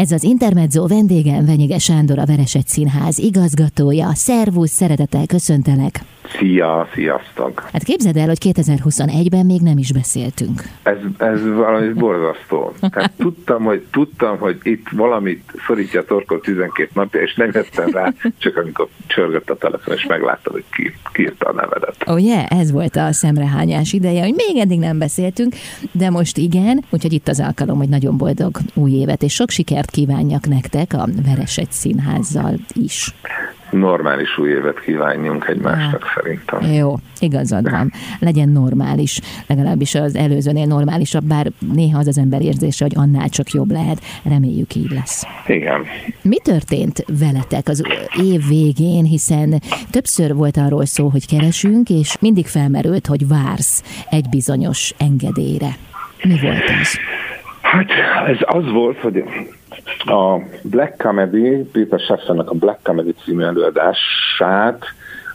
Ez 0.00 0.12
az 0.12 0.22
Intermezzo 0.22 0.86
vendégem 0.86 1.44
Venyige 1.44 1.78
Sándor, 1.78 2.18
a 2.18 2.24
Veresegy 2.24 2.66
Színház 2.66 3.18
igazgatója. 3.18 4.14
Szervusz, 4.14 4.70
szeretettel 4.70 5.26
köszöntelek! 5.26 6.19
Szia, 6.40 6.88
sziasztok! 6.94 7.68
Hát 7.72 7.82
képzeld 7.82 8.16
el, 8.16 8.26
hogy 8.26 8.38
2021-ben 8.40 9.46
még 9.46 9.60
nem 9.60 9.78
is 9.78 9.92
beszéltünk. 9.92 10.62
Ez, 10.82 10.96
ez 11.18 11.44
valami 11.44 11.88
borzasztó. 11.92 12.72
Tehát 12.80 13.12
tudtam, 13.16 13.62
hogy, 13.62 13.86
tudtam, 13.90 14.38
hogy 14.38 14.58
itt 14.62 14.88
valamit 14.92 15.52
szorítja 15.66 16.00
a 16.00 16.04
torkot 16.04 16.42
12 16.42 16.90
napja, 16.94 17.20
és 17.20 17.34
nem 17.34 17.50
jöttem 17.52 17.90
rá, 17.90 18.12
csak 18.38 18.56
amikor 18.56 18.88
csörgött 19.06 19.50
a 19.50 19.56
telefon, 19.56 19.94
és 19.94 20.06
megláttam, 20.06 20.52
hogy 20.52 20.64
ki, 20.72 20.92
ki 21.12 21.22
írta 21.22 21.48
a 21.48 21.52
nevedet. 21.52 21.96
Ó, 22.08 22.12
oh, 22.12 22.22
yeah, 22.22 22.60
ez 22.60 22.70
volt 22.70 22.96
a 22.96 23.12
szemrehányás 23.12 23.92
ideje, 23.92 24.22
hogy 24.22 24.34
még 24.36 24.56
eddig 24.56 24.78
nem 24.78 24.98
beszéltünk, 24.98 25.54
de 25.92 26.10
most 26.10 26.36
igen, 26.36 26.84
úgyhogy 26.90 27.12
itt 27.12 27.28
az 27.28 27.40
alkalom, 27.40 27.78
hogy 27.78 27.88
nagyon 27.88 28.16
boldog 28.16 28.58
új 28.74 28.90
évet, 28.90 29.22
és 29.22 29.34
sok 29.34 29.50
sikert 29.50 29.90
kívánjak 29.90 30.46
nektek 30.46 30.92
a 30.92 31.08
Veresegy 31.26 31.70
Színházzal 31.70 32.54
is 32.72 33.14
normális 33.70 34.38
új 34.38 34.50
évet 34.50 34.80
kívánjunk 34.80 35.48
egymásnak 35.48 36.04
hát, 36.04 36.12
szerintem. 36.14 36.72
Jó, 36.72 36.94
igazad 37.18 37.70
van. 37.70 37.92
Legyen 38.18 38.48
normális, 38.48 39.20
legalábbis 39.46 39.94
az 39.94 40.16
előzőnél 40.16 40.66
normálisabb, 40.66 41.24
bár 41.24 41.46
néha 41.74 41.98
az 41.98 42.06
az 42.06 42.18
ember 42.18 42.42
érzése, 42.42 42.84
hogy 42.84 42.94
annál 42.96 43.28
csak 43.28 43.50
jobb 43.50 43.70
lehet. 43.70 44.02
Reméljük 44.24 44.74
így 44.74 44.90
lesz. 44.90 45.26
Igen. 45.46 45.84
Mi 46.22 46.36
történt 46.42 47.04
veletek 47.18 47.68
az 47.68 47.84
év 48.22 48.40
végén, 48.48 49.04
hiszen 49.04 49.60
többször 49.90 50.34
volt 50.34 50.56
arról 50.56 50.86
szó, 50.86 51.08
hogy 51.08 51.26
keresünk, 51.26 51.88
és 51.90 52.16
mindig 52.20 52.46
felmerült, 52.46 53.06
hogy 53.06 53.28
vársz 53.28 54.04
egy 54.10 54.28
bizonyos 54.30 54.94
engedélyre. 54.98 55.68
Mi 56.22 56.38
volt 56.42 56.68
ez? 56.80 56.98
Hát 57.60 57.90
ez 58.28 58.36
az 58.40 58.70
volt, 58.70 58.98
hogy 58.98 59.24
a 60.04 60.38
Black 60.62 60.96
Comedy, 60.96 61.68
Peter 61.72 62.00
Schaffernek 62.00 62.50
a 62.50 62.54
Black 62.54 62.78
Comedy 62.82 63.14
című 63.24 63.42
előadását, 63.42 64.84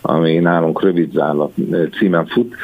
ami 0.01 0.37
nálunk 0.39 0.81
rövid 0.81 1.11
zállat 1.11 1.53
címen 1.97 2.25
fut. 2.25 2.55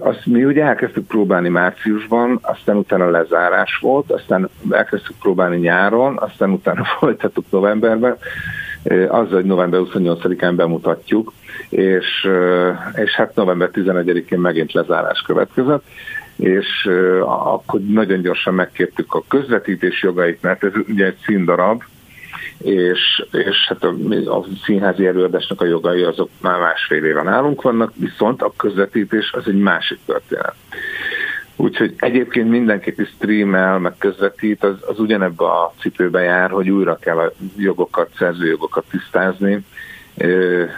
Azt 0.00 0.26
mi 0.26 0.44
ugye 0.44 0.64
elkezdtük 0.64 1.06
próbálni 1.06 1.48
márciusban, 1.48 2.38
aztán 2.42 2.76
utána 2.76 3.10
lezárás 3.10 3.78
volt, 3.80 4.10
aztán 4.10 4.48
elkezdtük 4.70 5.16
próbálni 5.20 5.56
nyáron, 5.56 6.18
aztán 6.18 6.50
utána 6.50 6.84
folytattuk 6.98 7.44
novemberben, 7.50 8.16
azzal, 9.08 9.34
hogy 9.34 9.44
november 9.44 9.80
28-án 9.84 10.52
bemutatjuk, 10.56 11.32
és, 11.68 12.28
és 12.94 13.14
hát 13.14 13.34
november 13.34 13.70
11-én 13.72 14.38
megint 14.38 14.72
lezárás 14.72 15.22
következett 15.26 15.84
és 16.40 16.90
akkor 17.24 17.80
nagyon 17.80 18.20
gyorsan 18.20 18.54
megkértük 18.54 19.14
a 19.14 19.24
közvetítés 19.28 20.02
jogait, 20.02 20.42
mert 20.42 20.64
ez 20.64 20.72
ugye 20.88 21.04
egy 21.04 21.18
színdarab, 21.24 21.82
és, 22.58 23.24
és 23.32 23.56
hát 23.68 23.84
a, 23.84 23.94
a 24.36 24.44
színházi 24.64 25.06
előadásnak 25.06 25.60
a 25.60 25.66
jogai 25.66 26.02
azok 26.02 26.30
már 26.40 26.60
másfél 26.60 27.04
éve 27.04 27.22
nálunk 27.22 27.62
vannak, 27.62 27.92
viszont 27.96 28.42
a 28.42 28.52
közvetítés 28.56 29.32
az 29.32 29.46
egy 29.46 29.58
másik 29.58 29.98
történet. 30.06 30.54
Úgyhogy 31.56 31.94
egyébként 31.96 32.50
mindenki, 32.50 32.90
aki 32.90 33.04
streamel, 33.04 33.78
meg 33.78 33.94
közvetít, 33.98 34.64
az, 34.64 34.76
az 34.86 34.98
ugyanebbe 34.98 35.44
a 35.44 35.72
cipőbe 35.80 36.20
jár, 36.20 36.50
hogy 36.50 36.70
újra 36.70 36.96
kell 36.96 37.18
a 37.18 37.32
jogokat, 37.56 38.10
szerzőjogokat 38.18 38.84
tisztázni, 38.90 39.64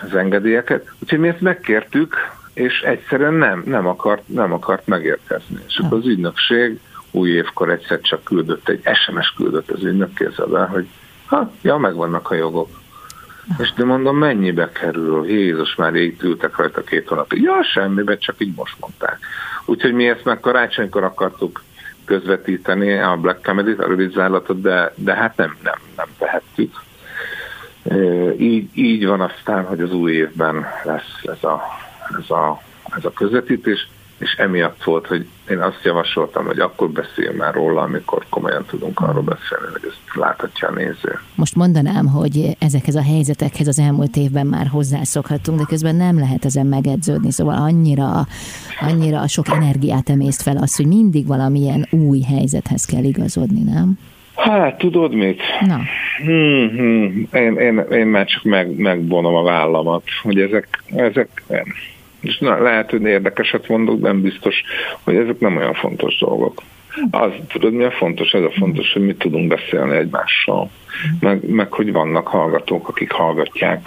az 0.04 0.14
engedélyeket. 0.14 0.92
Úgyhogy 1.02 1.18
mi 1.18 1.28
ezt 1.28 1.40
megkértük, 1.40 2.16
és 2.54 2.80
egyszerűen 2.80 3.34
nem, 3.34 3.62
nem, 3.66 3.86
akart, 3.86 4.28
nem 4.28 4.52
akart 4.52 4.86
megérkezni. 4.86 5.58
És 5.66 5.78
akkor 5.78 5.98
az 5.98 6.06
ügynökség 6.06 6.80
új 7.10 7.30
évkor 7.30 7.70
egyszer 7.70 8.00
csak 8.00 8.24
küldött, 8.24 8.68
egy 8.68 8.82
SMS 8.94 9.34
küldött 9.36 9.70
az 9.70 9.84
ügynök 9.84 10.14
kézzel, 10.14 10.66
hogy 10.66 10.86
ha, 11.26 11.50
ja, 11.62 11.76
megvannak 11.76 12.30
a 12.30 12.34
jogok. 12.34 12.68
És 13.58 13.72
de 13.72 13.84
mondom, 13.84 14.16
mennyibe 14.16 14.70
kerül? 14.72 15.26
Jézus, 15.26 15.74
már 15.74 15.94
így 15.94 16.22
ültek 16.22 16.56
rajta 16.56 16.82
két 16.82 17.08
hónapig. 17.08 17.42
Ja, 17.42 17.64
semmibe, 17.72 18.16
csak 18.16 18.34
így 18.38 18.52
most 18.56 18.76
mondták. 18.80 19.18
Úgyhogy 19.64 19.92
mi 19.92 20.08
ezt 20.08 20.24
meg 20.24 20.40
karácsonykor 20.40 21.04
akartuk 21.04 21.62
közvetíteni 22.04 22.98
a 22.98 23.16
Black 23.16 23.42
Comedy-t, 23.42 23.80
a 23.80 23.86
rövid 23.86 24.12
zárlatot, 24.12 24.60
de, 24.60 24.92
de 24.96 25.14
hát 25.14 25.36
nem, 25.36 25.56
nem, 25.62 25.78
nem 25.96 26.06
tehettük. 26.18 26.82
Így, 28.38 28.68
így 28.74 29.06
van 29.06 29.20
aztán, 29.20 29.64
hogy 29.64 29.80
az 29.80 29.92
új 29.92 30.12
évben 30.12 30.66
lesz 30.84 31.20
ez 31.22 31.44
a 31.44 31.62
ez 32.20 32.30
a, 32.30 32.62
ez 32.96 33.04
a 33.04 33.12
közvetítés, 33.12 33.88
és 34.22 34.32
emiatt 34.32 34.84
volt, 34.84 35.06
hogy 35.06 35.26
én 35.50 35.58
azt 35.58 35.80
javasoltam, 35.84 36.44
hogy 36.44 36.58
akkor 36.58 36.90
beszéljünk 36.90 37.36
már 37.36 37.54
róla, 37.54 37.80
amikor 37.80 38.24
komolyan 38.28 38.64
tudunk 38.66 39.00
arról 39.00 39.22
beszélni, 39.22 39.66
hogy 39.72 39.82
ezt 39.88 40.14
láthatja 40.14 40.68
a 40.68 40.72
néző. 40.72 41.18
Most 41.34 41.56
mondanám, 41.56 42.06
hogy 42.06 42.56
ezekhez 42.58 42.94
a 42.94 43.02
helyzetekhez 43.02 43.66
az 43.66 43.78
elmúlt 43.78 44.16
évben 44.16 44.46
már 44.46 44.66
hozzászokhatunk, 44.66 45.58
de 45.58 45.64
közben 45.68 45.96
nem 45.96 46.18
lehet 46.18 46.44
ezen 46.44 46.66
megedződni, 46.66 47.30
szóval 47.30 47.56
annyira, 47.56 48.26
annyira 48.80 49.28
sok 49.28 49.48
energiát 49.48 50.08
emészt 50.08 50.42
fel 50.42 50.56
az, 50.56 50.76
hogy 50.76 50.86
mindig 50.86 51.26
valamilyen 51.26 51.86
új 51.90 52.20
helyzethez 52.20 52.84
kell 52.84 53.04
igazodni, 53.04 53.62
nem? 53.62 53.98
Hát, 54.34 54.78
tudod 54.78 55.14
mit? 55.14 55.40
Na. 55.60 55.80
Hmm, 56.24 56.68
hmm. 56.68 57.28
Én, 57.32 57.56
én, 57.56 57.78
én 57.90 58.06
már 58.06 58.26
csak 58.26 58.42
meg, 58.42 58.76
megvonom 58.76 59.34
a 59.34 59.42
vállamat, 59.42 60.02
hogy 60.22 60.40
ezek, 60.40 60.82
ezek 60.94 61.42
és 62.22 62.38
na, 62.38 62.62
lehet, 62.62 62.90
hogy 62.90 63.02
érdekeset 63.02 63.68
mondok, 63.68 64.00
nem 64.00 64.20
biztos, 64.20 64.62
hogy 65.02 65.16
ezek 65.16 65.38
nem 65.38 65.56
olyan 65.56 65.74
fontos 65.74 66.18
dolgok. 66.18 66.62
Az, 67.10 67.30
tudod, 67.48 67.72
mi 67.72 67.84
a 67.84 67.90
fontos? 67.90 68.32
Ez 68.32 68.42
a 68.42 68.50
fontos, 68.50 68.92
hogy 68.92 69.02
mit 69.02 69.18
tudunk 69.18 69.48
beszélni 69.48 69.96
egymással. 69.96 70.70
Meg, 71.20 71.48
meg 71.48 71.72
hogy 71.72 71.92
vannak 71.92 72.26
hallgatók, 72.26 72.88
akik 72.88 73.10
hallgatják 73.10 73.86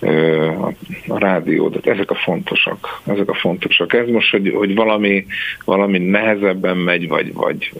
ö, 0.00 0.46
a, 0.46 0.72
a 1.08 1.18
rádiót. 1.18 1.86
Ezek 1.86 2.10
a 2.10 2.14
fontosak. 2.14 3.00
Ezek 3.06 3.28
a 3.28 3.34
fontosak. 3.34 3.92
Ez 3.92 4.08
most, 4.08 4.30
hogy, 4.30 4.52
hogy 4.54 4.74
valami, 4.74 5.26
valami 5.64 5.98
nehezebben 5.98 6.76
megy, 6.76 7.08
vagy, 7.08 7.34
vagy 7.34 7.72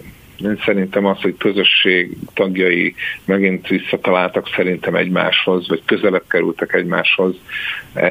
én 0.42 0.60
szerintem 0.64 1.06
az, 1.06 1.20
hogy 1.20 1.36
közösség 1.36 2.16
tagjai 2.34 2.94
megint 3.24 3.68
visszataláltak 3.68 4.48
szerintem 4.56 4.94
egymáshoz, 4.94 5.68
vagy 5.68 5.82
közelebb 5.84 6.24
kerültek 6.28 6.74
egymáshoz, 6.74 7.34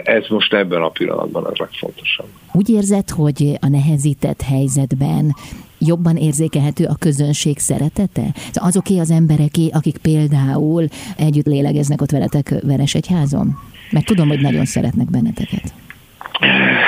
ez 0.03 0.27
most 0.27 0.53
ebben 0.53 0.81
a 0.81 0.89
pillanatban 0.89 1.45
az 1.45 1.57
legfontosabb. 1.57 2.27
Úgy 2.51 2.69
érzed, 2.69 3.09
hogy 3.09 3.57
a 3.61 3.67
nehezített 3.67 4.41
helyzetben 4.41 5.35
jobban 5.79 6.15
érzékelhető 6.15 6.85
a 6.85 6.95
közönség 6.99 7.57
szeretete? 7.57 8.33
Azoké 8.53 8.99
az 8.99 9.11
embereké, 9.11 9.69
akik 9.73 9.97
például 9.97 10.87
együtt 11.17 11.45
lélegeznek 11.45 12.01
ott 12.01 12.11
veletek 12.11 12.53
Veresegyházon? 12.63 13.57
Mert 13.91 14.05
tudom, 14.05 14.27
hogy 14.27 14.39
nagyon 14.39 14.65
szeretnek 14.65 15.09
benneteket. 15.09 15.73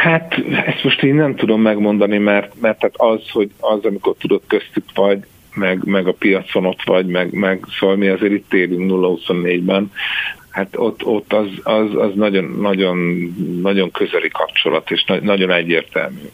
Hát 0.02 0.34
ezt 0.66 0.84
most 0.84 1.04
én 1.04 1.16
nem 1.16 1.36
tudom 1.36 1.62
megmondani, 1.62 2.18
mert, 2.18 2.62
mert 2.62 2.80
tehát 2.80 2.96
az, 2.98 3.30
hogy 3.30 3.50
az, 3.60 3.86
amikor 3.86 4.16
tudod 4.20 4.42
köztük 4.48 4.84
vagy, 4.94 5.20
meg, 5.54 5.84
meg 5.86 6.08
a 6.08 6.12
piacon 6.12 6.66
ott 6.66 6.84
vagy, 6.84 7.06
meg, 7.06 7.34
meg 7.34 7.66
szóval 7.80 7.96
mi 7.96 8.08
azért 8.08 8.32
itt 8.32 8.54
élünk 8.54 8.92
0-24-ben, 8.92 9.92
hát 10.50 10.68
ott, 10.76 11.06
ott 11.06 11.34
az, 11.34 11.48
az, 11.64 11.96
az 11.96 12.12
nagyon, 12.16 12.44
nagyon, 12.44 12.98
nagyon 13.62 13.92
közeli 13.92 14.30
kapcsolat, 14.30 14.92
és 14.92 15.04
na, 15.04 15.20
nagyon 15.22 15.52
egyértelmű. 15.52 16.30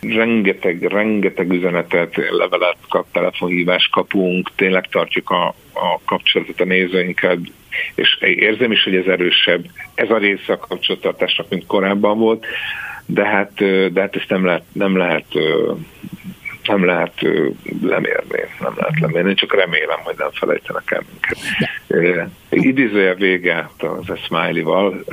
Rengeteg, 0.00 0.82
rengeteg 0.82 1.52
üzenetet, 1.52 2.16
levelet 2.30 2.78
kap, 2.88 3.06
telefonhívást 3.12 3.90
kapunk, 3.90 4.50
tényleg 4.54 4.88
tartjuk 4.88 5.30
a, 5.30 5.46
a 5.72 6.00
kapcsolatot 6.04 6.60
a 6.60 6.64
nézőinkkel, 6.64 7.38
és 7.94 8.18
érzem 8.20 8.72
is, 8.72 8.84
hogy 8.84 8.94
ez 8.94 9.06
erősebb. 9.06 9.64
Ez 9.94 10.10
a 10.10 10.18
része 10.18 10.52
a 10.52 10.58
kapcsolattartásnak, 10.58 11.48
mint 11.48 11.66
korábban 11.66 12.18
volt, 12.18 12.46
de 13.12 13.26
hát, 13.26 13.52
de 13.92 14.00
hát 14.00 14.16
ezt 14.16 14.28
nem 14.28 14.44
lehet, 14.44 14.64
nem 14.72 14.96
lehet 14.96 15.26
nem 16.66 16.84
lehet 16.84 17.14
lemérni, 17.82 18.40
nem 18.60 18.72
lehet 18.76 19.00
lemérni, 19.00 19.34
csak 19.34 19.54
remélem, 19.54 19.98
hogy 20.02 20.14
nem 20.18 20.28
felejtenek 20.32 20.90
el 20.90 21.02
minket. 21.10 22.30
Idézője 22.50 23.14
vége 23.14 23.70
az 23.78 24.18
Smiley-val, 24.24 25.04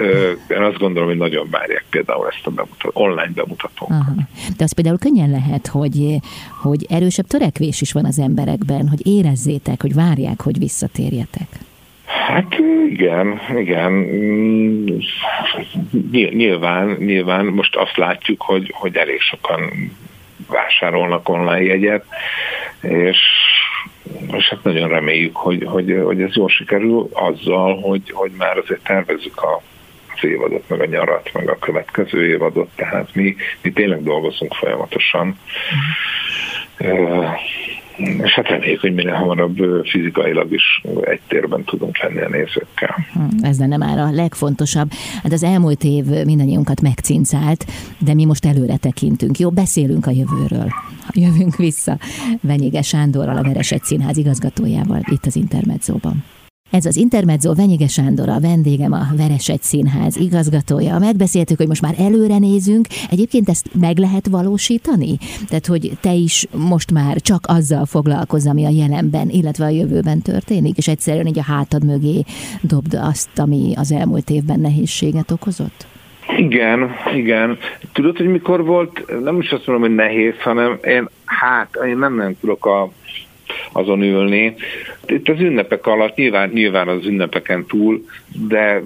én 0.47 0.61
azt 0.61 0.77
gondolom, 0.77 1.07
hogy 1.09 1.17
nagyon 1.17 1.47
várják 1.49 1.85
például 1.89 2.27
ezt 2.27 2.47
a 2.47 2.49
bemutató, 2.49 2.91
online 2.93 3.31
bemutatót. 3.35 3.89
Aha. 3.89 4.13
De 4.57 4.63
az 4.63 4.73
például 4.73 4.97
könnyen 4.97 5.29
lehet, 5.29 5.67
hogy, 5.67 6.15
hogy 6.61 6.85
erősebb 6.89 7.25
törekvés 7.25 7.81
is 7.81 7.91
van 7.91 8.05
az 8.05 8.19
emberekben, 8.19 8.87
hogy 8.87 9.07
érezzétek, 9.07 9.81
hogy 9.81 9.93
várják, 9.93 10.41
hogy 10.41 10.59
visszatérjetek. 10.59 11.47
Hát 12.27 12.55
igen, 12.89 13.41
igen. 13.55 13.91
Nyilván, 16.11 16.87
nyilván 16.99 17.45
most 17.45 17.75
azt 17.75 17.97
látjuk, 17.97 18.41
hogy, 18.41 18.71
hogy 18.75 18.95
elég 18.95 19.19
sokan 19.19 19.91
vásárolnak 20.47 21.29
online 21.29 21.63
jegyet, 21.63 22.05
és, 22.81 23.17
és 24.31 24.49
hát 24.49 24.63
nagyon 24.63 24.89
reméljük, 24.89 25.35
hogy, 25.35 25.63
hogy, 25.65 26.01
hogy 26.03 26.21
ez 26.21 26.35
jól 26.35 26.49
sikerül 26.49 27.09
azzal, 27.13 27.79
hogy, 27.79 28.11
hogy 28.11 28.31
már 28.37 28.57
azért 28.57 28.83
tervezzük 28.83 29.41
a 29.41 29.61
az 30.15 30.29
évadot, 30.29 30.69
meg 30.69 30.81
a 30.81 30.85
nyarat, 30.85 31.29
meg 31.33 31.49
a 31.49 31.57
következő 31.59 32.27
évadot, 32.27 32.69
tehát 32.75 33.15
mi, 33.15 33.35
mi 33.61 33.71
tényleg 33.71 34.03
dolgozunk 34.03 34.53
folyamatosan. 34.53 35.39
Uh-huh. 36.79 37.29
És 37.97 38.33
hát 38.33 38.47
reméljük, 38.47 38.81
hogy 38.81 38.93
minél 38.93 39.13
hamarabb 39.13 39.57
fizikailag 39.83 40.53
is 40.53 40.81
egy 41.01 41.19
térben 41.27 41.63
tudunk 41.63 41.97
lenni 42.01 42.21
a 42.21 42.29
nézőkkel. 42.29 42.95
Hm, 43.13 43.45
ez 43.45 43.59
lenne 43.59 43.77
már 43.77 43.97
a 43.97 44.11
legfontosabb. 44.11 44.91
Hát 45.23 45.31
az 45.31 45.43
elmúlt 45.43 45.83
év 45.83 46.05
mindannyiunkat 46.05 46.81
megcincált, 46.81 47.65
de 47.97 48.13
mi 48.13 48.25
most 48.25 48.45
előre 48.45 48.77
tekintünk. 48.77 49.39
Jó, 49.39 49.49
beszélünk 49.49 50.05
a 50.05 50.11
jövőről. 50.11 50.67
Jövünk 51.13 51.55
vissza 51.55 51.97
Venyége 52.41 52.81
Sándorral, 52.81 53.37
a 53.37 53.43
Veresegy 53.43 53.83
Színház 53.83 54.17
igazgatójával 54.17 55.01
itt 55.11 55.25
az 55.25 55.35
Intermedzóban. 55.35 56.23
Ez 56.69 56.85
az 56.85 56.97
Intermezzo 56.97 57.53
Venyige 57.53 57.87
Sándor, 57.87 58.29
a 58.29 58.39
vendégem, 58.39 58.91
a 58.91 59.05
Veresegy 59.17 59.61
Színház 59.61 60.17
igazgatója. 60.17 60.99
Megbeszéltük, 60.99 61.57
hogy 61.57 61.67
most 61.67 61.81
már 61.81 61.95
előre 61.99 62.37
nézünk. 62.37 62.87
Egyébként 63.09 63.49
ezt 63.49 63.69
meg 63.79 63.97
lehet 63.97 64.27
valósítani? 64.27 65.17
Tehát, 65.47 65.65
hogy 65.65 65.91
te 66.01 66.13
is 66.13 66.47
most 66.51 66.91
már 66.91 67.21
csak 67.21 67.43
azzal 67.47 67.85
foglalkozz, 67.85 68.47
ami 68.47 68.65
a 68.65 68.69
jelenben, 68.69 69.29
illetve 69.29 69.65
a 69.65 69.69
jövőben 69.69 70.21
történik, 70.21 70.77
és 70.77 70.87
egyszerűen 70.87 71.27
így 71.27 71.39
a 71.39 71.43
hátad 71.43 71.85
mögé 71.85 72.23
dobd 72.61 72.93
azt, 72.93 73.39
ami 73.39 73.73
az 73.75 73.91
elmúlt 73.91 74.29
évben 74.29 74.59
nehézséget 74.59 75.31
okozott? 75.31 75.85
Igen, 76.37 76.91
igen. 77.15 77.57
Tudod, 77.93 78.17
hogy 78.17 78.27
mikor 78.27 78.65
volt, 78.65 79.21
nem 79.23 79.39
is 79.39 79.51
azt 79.51 79.67
mondom, 79.67 79.87
hogy 79.87 79.95
nehéz, 79.95 80.33
hanem 80.39 80.79
én, 80.83 81.09
hát, 81.25 81.69
én 81.87 81.97
nem 81.97 82.15
nem 82.15 82.35
tudok 82.39 82.65
a 82.65 82.91
azon 83.71 84.01
ülni. 84.01 84.55
Itt 85.05 85.29
az 85.29 85.39
ünnepek 85.39 85.85
alatt 85.85 86.15
nyilván, 86.15 86.49
nyilván 86.49 86.87
az 86.87 87.05
ünnepeken 87.05 87.65
túl, 87.65 88.05
de 88.47 88.81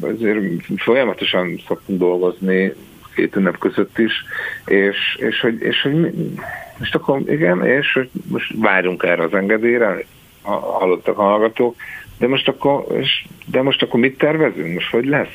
azért 0.00 0.38
folyamatosan 0.76 1.60
szoktunk 1.66 1.98
dolgozni 1.98 2.72
két 3.14 3.36
ünnep 3.36 3.58
között 3.58 3.98
is, 3.98 4.12
és, 4.66 4.96
és, 5.16 5.40
hogy, 5.40 5.60
és 5.60 5.82
hogy 5.82 6.14
most 6.78 6.94
akkor 6.94 7.20
igen, 7.26 7.66
és 7.66 7.92
hogy 7.92 8.10
most 8.30 8.54
várjunk 8.56 9.02
erre 9.02 9.22
az 9.22 9.34
engedélyre, 9.34 10.04
hallottak 10.42 11.18
a 11.18 11.22
hallgatók, 11.22 11.76
de 12.18 12.28
most 12.28 12.48
akkor, 12.48 12.84
és, 12.98 13.24
de 13.46 13.62
most 13.62 13.82
akkor 13.82 14.00
mit 14.00 14.18
tervezünk? 14.18 14.74
Most 14.74 14.90
hogy 14.90 15.04
lesz? 15.04 15.34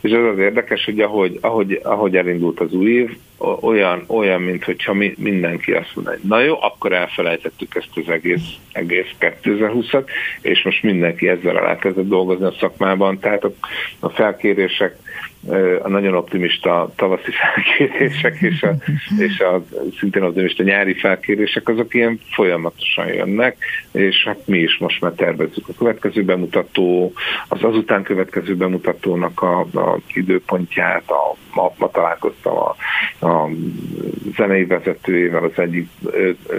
És 0.00 0.12
az 0.12 0.24
az 0.24 0.38
érdekes, 0.38 0.84
hogy 0.84 1.00
ahogy, 1.00 1.38
ahogy, 1.40 1.80
ahogy 1.82 2.16
elindult 2.16 2.60
az 2.60 2.72
új 2.72 2.90
év, 2.90 3.16
olyan, 3.60 4.04
olyan 4.06 4.42
mint 4.42 4.64
hogyha 4.64 4.92
mi, 4.92 5.14
mindenki 5.18 5.72
azt 5.72 5.92
mondja, 5.94 6.14
na 6.22 6.40
jó, 6.40 6.62
akkor 6.62 6.92
elfelejtettük 6.92 7.74
ezt 7.74 7.90
az 7.94 8.08
egész, 8.08 8.54
egész 8.72 9.10
2020-at, 9.20 10.06
és 10.40 10.62
most 10.62 10.82
mindenki 10.82 11.28
ezzel 11.28 11.58
elkezdett 11.58 12.08
dolgozni 12.08 12.44
a 12.44 12.54
szakmában, 12.60 13.18
tehát 13.18 13.44
a, 13.44 13.52
a 13.98 14.08
felkérések 14.08 14.96
a 15.82 15.88
nagyon 15.88 16.14
optimista 16.14 16.92
tavaszi 16.96 17.30
felkérések 17.40 18.40
és 18.40 18.62
a, 18.62 18.74
és 19.18 19.40
a 19.40 19.62
szintén 19.98 20.22
optimista 20.22 20.62
nyári 20.62 20.94
felkérések, 20.94 21.68
azok 21.68 21.94
ilyen 21.94 22.20
folyamatosan 22.32 23.06
jönnek, 23.06 23.56
és 23.92 24.24
hát 24.24 24.46
mi 24.46 24.58
is 24.58 24.78
most 24.78 25.00
már 25.00 25.12
tervezzük 25.12 25.68
a 25.68 25.72
következő 25.78 26.24
bemutató, 26.24 27.12
az 27.48 27.62
azután 27.62 28.02
következő 28.02 28.56
bemutatónak 28.56 29.42
a, 29.42 29.60
a 29.60 29.98
időpontját, 30.14 31.10
a, 31.10 31.36
ma, 31.54 31.72
ma 31.78 31.90
találkoztam 31.90 32.56
a, 32.56 32.76
a 33.26 33.48
zenei 34.36 34.64
vezetőjével 34.64 35.44
az 35.44 35.58
egyik 35.58 35.88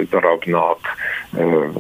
darabnak, 0.10 0.80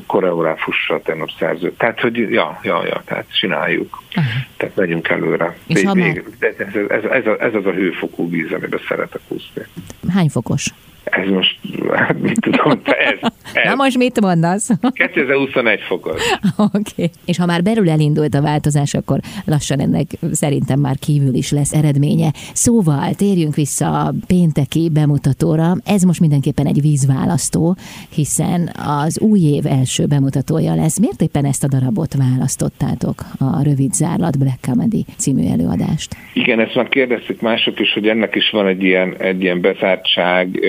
koreográfussal, 0.07 1.01
tegnap 1.01 1.29
szerző. 1.39 1.73
Tehát, 1.77 1.99
hogy 1.99 2.17
ja, 2.17 2.59
ja, 2.63 2.85
ja, 2.85 3.01
tehát 3.05 3.35
csináljuk. 3.39 4.01
Uh-huh. 4.09 4.33
Tehát 4.57 4.75
megyünk 4.75 5.09
előre. 5.09 5.55
És 5.67 5.81
Vég, 5.81 5.93
vég, 5.93 6.23
ez, 6.39 6.75
ez, 6.91 7.03
ez, 7.03 7.23
ez 7.39 7.53
az 7.53 7.65
a 7.65 7.71
hőfokú 7.71 8.29
víz, 8.29 8.51
amiben 8.51 8.79
szeretek 8.87 9.21
úszni. 9.27 9.61
Hány 10.09 10.29
fokos? 10.29 10.73
Ez 11.03 11.27
most, 11.27 11.59
hát 11.93 12.19
mit 12.19 12.39
tudom, 12.39 12.81
ez, 12.83 13.29
ez. 13.53 13.63
Na 13.65 13.75
most 13.75 13.97
mit 13.97 14.21
mondasz? 14.21 14.69
2021 14.93 15.79
fokos. 15.79 16.21
Oké. 16.57 16.79
Okay. 16.93 17.09
És 17.25 17.37
ha 17.37 17.45
már 17.45 17.63
belül 17.63 17.89
elindult 17.89 18.35
a 18.35 18.41
változás, 18.41 18.93
akkor 18.93 19.19
lassan 19.45 19.79
ennek 19.79 20.05
szerintem 20.31 20.79
már 20.79 20.95
kívül 20.99 21.33
is 21.33 21.51
lesz 21.51 21.73
eredménye. 21.73 22.31
Szóval 22.53 23.13
térjünk 23.13 23.55
vissza 23.55 23.99
a 23.99 24.13
pénteki 24.27 24.89
bemutatóra. 24.93 25.73
Ez 25.85 26.01
most 26.01 26.19
mindenképpen 26.19 26.65
egy 26.65 26.81
vízválasztó, 26.81 27.75
hiszen 28.15 28.69
az 29.03 29.19
új 29.19 29.39
év 29.39 29.65
első 29.65 30.05
bemutatója 30.05 30.75
lesz. 30.75 30.99
Miért 30.99 31.21
éppen 31.21 31.45
ezt 31.45 31.63
a 31.63 31.67
darabot 31.67 32.13
választottátok, 32.13 33.21
a 33.39 33.63
Rövid 33.63 33.93
Zárlat 33.93 34.39
Black 34.39 34.61
Comedy 34.61 35.05
című 35.17 35.47
előadást? 35.47 36.15
Igen, 36.33 36.59
ezt 36.59 36.75
már 36.75 36.89
kérdezték 36.89 37.41
mások 37.41 37.79
is, 37.79 37.93
hogy 37.93 38.07
ennek 38.07 38.35
is 38.35 38.49
van 38.49 38.67
egy 38.67 38.83
ilyen, 38.83 39.15
egy 39.17 39.41
ilyen 39.41 39.61
bezártság, 39.61 40.59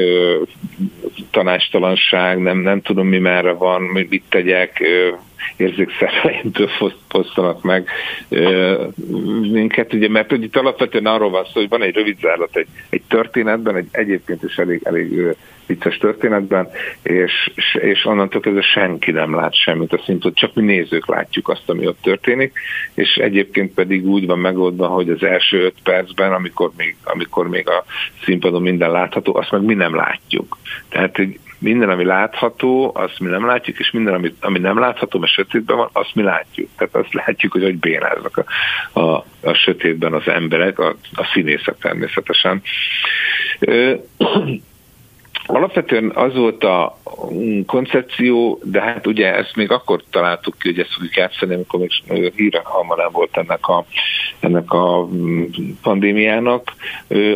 tanástalanság, 1.30 2.38
nem, 2.38 2.58
nem 2.58 2.80
tudom 2.80 3.06
mi 3.06 3.18
merre 3.18 3.52
van, 3.52 3.82
mit 3.82 4.22
tegyek, 4.28 4.82
érzékszerveimtől 5.56 6.68
fosztanak 7.08 7.62
meg 7.62 7.88
minket, 9.52 9.92
ugye, 9.92 10.08
mert 10.08 10.30
hogy 10.30 10.42
itt 10.42 10.56
alapvetően 10.56 11.06
arról 11.06 11.30
van 11.30 11.44
szó, 11.44 11.60
hogy 11.60 11.68
van 11.68 11.82
egy 11.82 11.94
rövid 11.94 12.18
zárlat 12.18 12.56
egy, 12.56 12.66
egy 12.88 13.02
történetben, 13.08 13.76
egy 13.76 13.88
egyébként 13.90 14.42
is 14.42 14.56
elég, 14.56 14.80
elég 14.84 15.36
vicces 15.66 15.96
történetben, 15.96 16.68
és, 17.02 17.50
és 17.72 18.04
onnantól 18.04 18.40
kezdve 18.40 18.62
senki 18.62 19.10
nem 19.10 19.34
lát 19.34 19.54
semmit 19.54 19.92
a 19.92 20.02
szintot, 20.04 20.34
csak 20.34 20.54
mi 20.54 20.62
nézők 20.62 21.06
látjuk 21.06 21.48
azt, 21.48 21.68
ami 21.68 21.86
ott 21.86 22.02
történik, 22.02 22.52
és 22.94 23.14
egyébként 23.14 23.74
pedig 23.74 24.06
úgy 24.06 24.26
van 24.26 24.38
megoldva, 24.38 24.86
hogy 24.86 25.10
az 25.10 25.22
első 25.22 25.64
öt 25.64 25.76
percben, 25.82 26.32
amikor 26.32 26.70
még, 26.76 26.96
amikor 27.04 27.48
még 27.48 27.68
a 27.68 27.84
színpadon 28.24 28.62
minden 28.62 28.90
látható, 28.90 29.36
azt 29.36 29.50
meg 29.50 29.62
mi 29.62 29.74
nem 29.74 29.94
látjuk. 29.94 30.58
Tehát, 30.88 31.16
hogy 31.16 31.38
minden, 31.62 31.90
ami 31.90 32.04
látható, 32.04 32.90
azt 32.94 33.20
mi 33.20 33.28
nem 33.28 33.46
látjuk, 33.46 33.78
és 33.78 33.90
minden, 33.90 34.14
ami, 34.14 34.34
ami 34.40 34.58
nem 34.58 34.78
látható, 34.78 35.18
mert 35.18 35.32
sötétben 35.32 35.76
van, 35.76 35.88
azt 35.92 36.14
mi 36.14 36.22
látjuk. 36.22 36.68
Tehát 36.76 36.94
azt 36.94 37.14
látjuk, 37.14 37.52
hogy 37.52 37.62
hogy 37.62 37.78
bénáznak 37.78 38.36
a, 38.36 39.00
a, 39.00 39.24
a 39.42 39.52
sötétben 39.52 40.12
az 40.12 40.28
emberek, 40.28 40.78
a, 40.78 40.96
a 41.14 41.30
színészek 41.32 41.78
természetesen. 41.78 42.62
Alapvetően 45.46 46.10
az 46.14 46.34
volt 46.34 46.64
a 46.64 46.98
koncepció, 47.66 48.60
de 48.64 48.80
hát 48.80 49.06
ugye 49.06 49.34
ezt 49.34 49.56
még 49.56 49.70
akkor 49.70 50.02
találtuk 50.10 50.58
ki, 50.58 50.68
hogy 50.68 50.78
ezt 50.78 50.92
fogjuk 50.92 51.16
játszani, 51.16 51.54
amikor 51.54 51.80
még 52.08 52.32
híre 52.36 52.60
hamar 52.64 53.08
volt 53.12 53.36
ennek 53.36 53.66
a, 53.66 53.84
ennek 54.40 54.72
a 54.72 55.06
mm, 55.06 55.44
pandémiának. 55.82 56.72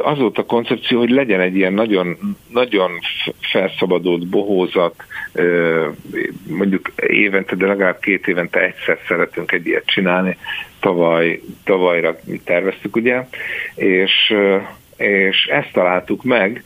Az 0.03 0.19
volt 0.19 0.39
a 0.39 0.47
koncepció, 0.47 0.99
hogy 0.99 1.11
legyen 1.11 1.41
egy 1.41 1.57
ilyen 1.57 1.73
nagyon, 1.73 2.17
nagyon 2.49 2.91
felszabadult 3.41 4.27
bohózat, 4.27 4.95
mondjuk 6.49 6.93
évente, 7.07 7.55
de 7.55 7.67
legalább 7.67 7.99
két 8.01 8.27
évente 8.27 8.61
egyszer 8.61 8.99
szeretünk 9.09 9.53
egy 9.53 9.67
ilyet 9.67 9.87
csinálni. 9.87 10.37
Tavaly, 10.81 11.41
tavalyra 11.65 12.17
mi 12.25 12.41
terveztük, 12.45 12.97
ugye, 12.97 13.27
és 13.75 14.35
és 14.97 15.45
ezt 15.45 15.73
találtuk 15.73 16.23
meg. 16.23 16.65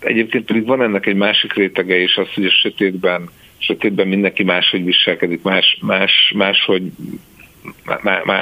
Egyébként 0.00 0.44
pedig 0.44 0.66
van 0.66 0.82
ennek 0.82 1.06
egy 1.06 1.16
másik 1.16 1.52
rétege 1.52 1.96
is, 1.98 2.16
az, 2.16 2.34
hogy 2.34 2.44
a 2.44 2.50
sötétben, 2.50 3.28
sötétben 3.58 4.08
mindenki 4.08 4.42
máshogy 4.42 4.84
viselkedik, 4.84 5.42
más, 5.42 5.78
más, 5.80 6.32
máshogy 6.36 6.92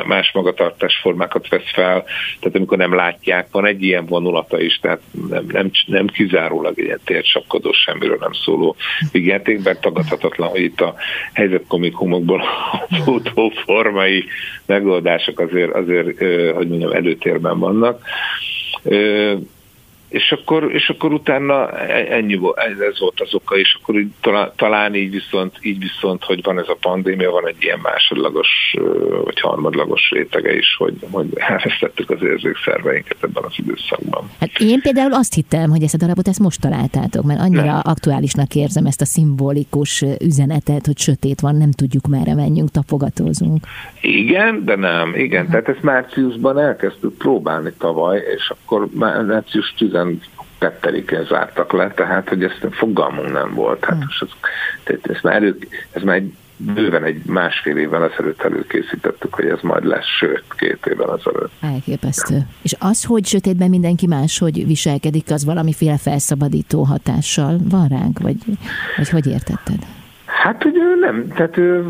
más 0.06 0.32
magatartásformákat 0.32 1.48
vesz 1.48 1.72
fel, 1.72 2.04
tehát 2.40 2.56
amikor 2.56 2.78
nem 2.78 2.94
látják, 2.94 3.48
van 3.50 3.66
egy 3.66 3.82
ilyen 3.82 4.06
vonulata 4.06 4.60
is, 4.60 4.78
tehát 4.78 5.00
nem, 5.28 5.44
nem, 5.48 5.70
nem 5.86 6.06
kizárólag 6.06 6.78
egy 6.78 6.84
ilyen 6.84 7.00
tércsapkodó, 7.04 7.72
semmiről 7.72 8.16
nem 8.20 8.32
szóló 8.32 8.76
vigyáték, 9.12 9.62
mert 9.62 9.80
tagadhatatlan, 9.80 10.48
hogy 10.48 10.60
itt 10.60 10.80
a 10.80 10.94
helyzetkomikumokból 11.32 12.40
a 13.34 13.62
formai 13.64 14.24
megoldások 14.66 15.40
azért, 15.40 15.72
azért 15.72 16.18
hogy 16.54 16.68
mondjam, 16.68 16.92
előtérben 16.92 17.58
vannak 17.58 18.02
É, 18.86 19.38
és 20.08 20.32
akkor, 20.32 20.74
és 20.74 20.88
akkor 20.88 21.12
utána 21.12 21.70
e, 21.70 22.14
ennyi 22.14 22.34
volt, 22.34 22.56
ez 22.58 23.00
volt 23.00 23.20
az 23.20 23.34
oka, 23.34 23.56
és 23.56 23.78
akkor 23.80 23.98
így, 23.98 24.12
talán 24.56 24.94
így 24.94 25.10
viszont, 25.10 25.58
így 25.60 25.78
viszont, 25.78 26.24
hogy 26.24 26.42
van 26.42 26.58
ez 26.58 26.68
a 26.68 26.76
pandémia, 26.80 27.30
van 27.30 27.48
egy 27.48 27.56
ilyen 27.60 27.78
másodlagos 27.82 28.74
vagy 29.24 29.40
harmadlagos 29.40 30.10
rétege 30.10 30.56
is, 30.56 30.76
hogy, 30.78 30.94
hogy 31.10 31.26
elvesztettük 31.34 32.10
az 32.10 32.22
érzékszerveinket 32.22 33.16
ebben 33.20 33.42
az 33.44 33.54
időszakban. 33.56 34.30
Hát 34.40 34.50
én 34.58 34.80
például 34.80 35.12
azt 35.12 35.34
hittem, 35.34 35.70
hogy 35.70 35.82
ezt 35.82 35.94
a 35.94 35.98
darabot 35.98 36.28
ezt 36.28 36.40
most 36.40 36.60
találtátok, 36.60 37.24
mert 37.24 37.40
annyira 37.40 37.64
nem. 37.64 37.80
aktuálisnak 37.82 38.54
érzem 38.54 38.86
ezt 38.86 39.00
a 39.00 39.04
szimbolikus 39.04 40.04
üzenetet, 40.20 40.86
hogy 40.86 40.98
sötét 40.98 41.40
van, 41.40 41.56
nem 41.56 41.70
tudjuk 41.70 42.06
merre 42.06 42.34
menjünk, 42.34 42.70
tapogatózunk. 42.70 43.66
Igen, 44.00 44.64
de 44.64 44.76
nem, 44.76 45.14
igen. 45.14 45.42
Aha. 45.42 45.50
Tehát 45.50 45.68
ezt 45.68 45.82
márciusban 45.82 46.58
elkezdtük 46.58 47.16
próbálni 47.16 47.72
tavaly, 47.78 48.22
és 48.36 48.52
akkor 48.56 48.88
március 49.26 49.74
10 49.78 49.93
12-én 50.60 51.24
zártak 51.24 51.72
le, 51.72 51.90
tehát 51.90 52.28
hogy 52.28 52.44
ezt 52.44 52.66
fogalmunk 52.70 53.32
nem 53.32 53.54
volt. 53.54 53.84
Hát 53.84 53.96
hmm. 53.96 54.08
ez, 54.20 54.28
tehát 54.82 55.06
ez, 55.06 55.20
már 55.22 55.34
elő, 55.34 55.58
ez 55.92 56.02
már 56.02 56.16
egy 56.16 56.32
bőven 56.56 57.04
egy 57.04 57.24
másfél 57.26 57.76
évvel 57.76 58.10
ezelőtt 58.12 58.42
előkészítettük, 58.42 59.34
hogy 59.34 59.46
ez 59.46 59.58
majd 59.62 59.84
lesz, 59.84 60.06
sőt, 60.18 60.44
két 60.56 60.86
évvel 60.86 61.18
ezelőtt. 61.18 61.52
Elképesztő. 61.60 62.38
És 62.62 62.74
az, 62.78 63.04
hogy 63.04 63.26
sötétben 63.26 63.68
mindenki 63.68 64.06
más, 64.06 64.38
hogy 64.38 64.66
viselkedik, 64.66 65.30
az 65.30 65.44
valamiféle 65.44 65.98
felszabadító 65.98 66.82
hatással 66.82 67.56
van 67.70 67.88
ránk, 67.88 68.18
vagy, 68.18 68.36
vagy 68.96 69.08
hogy 69.08 69.26
értetted? 69.26 69.78
Hát, 70.24 70.62
hogy 70.62 70.76
ő 70.76 70.98
nem, 71.00 71.28
tehát 71.28 71.56
ő, 71.56 71.84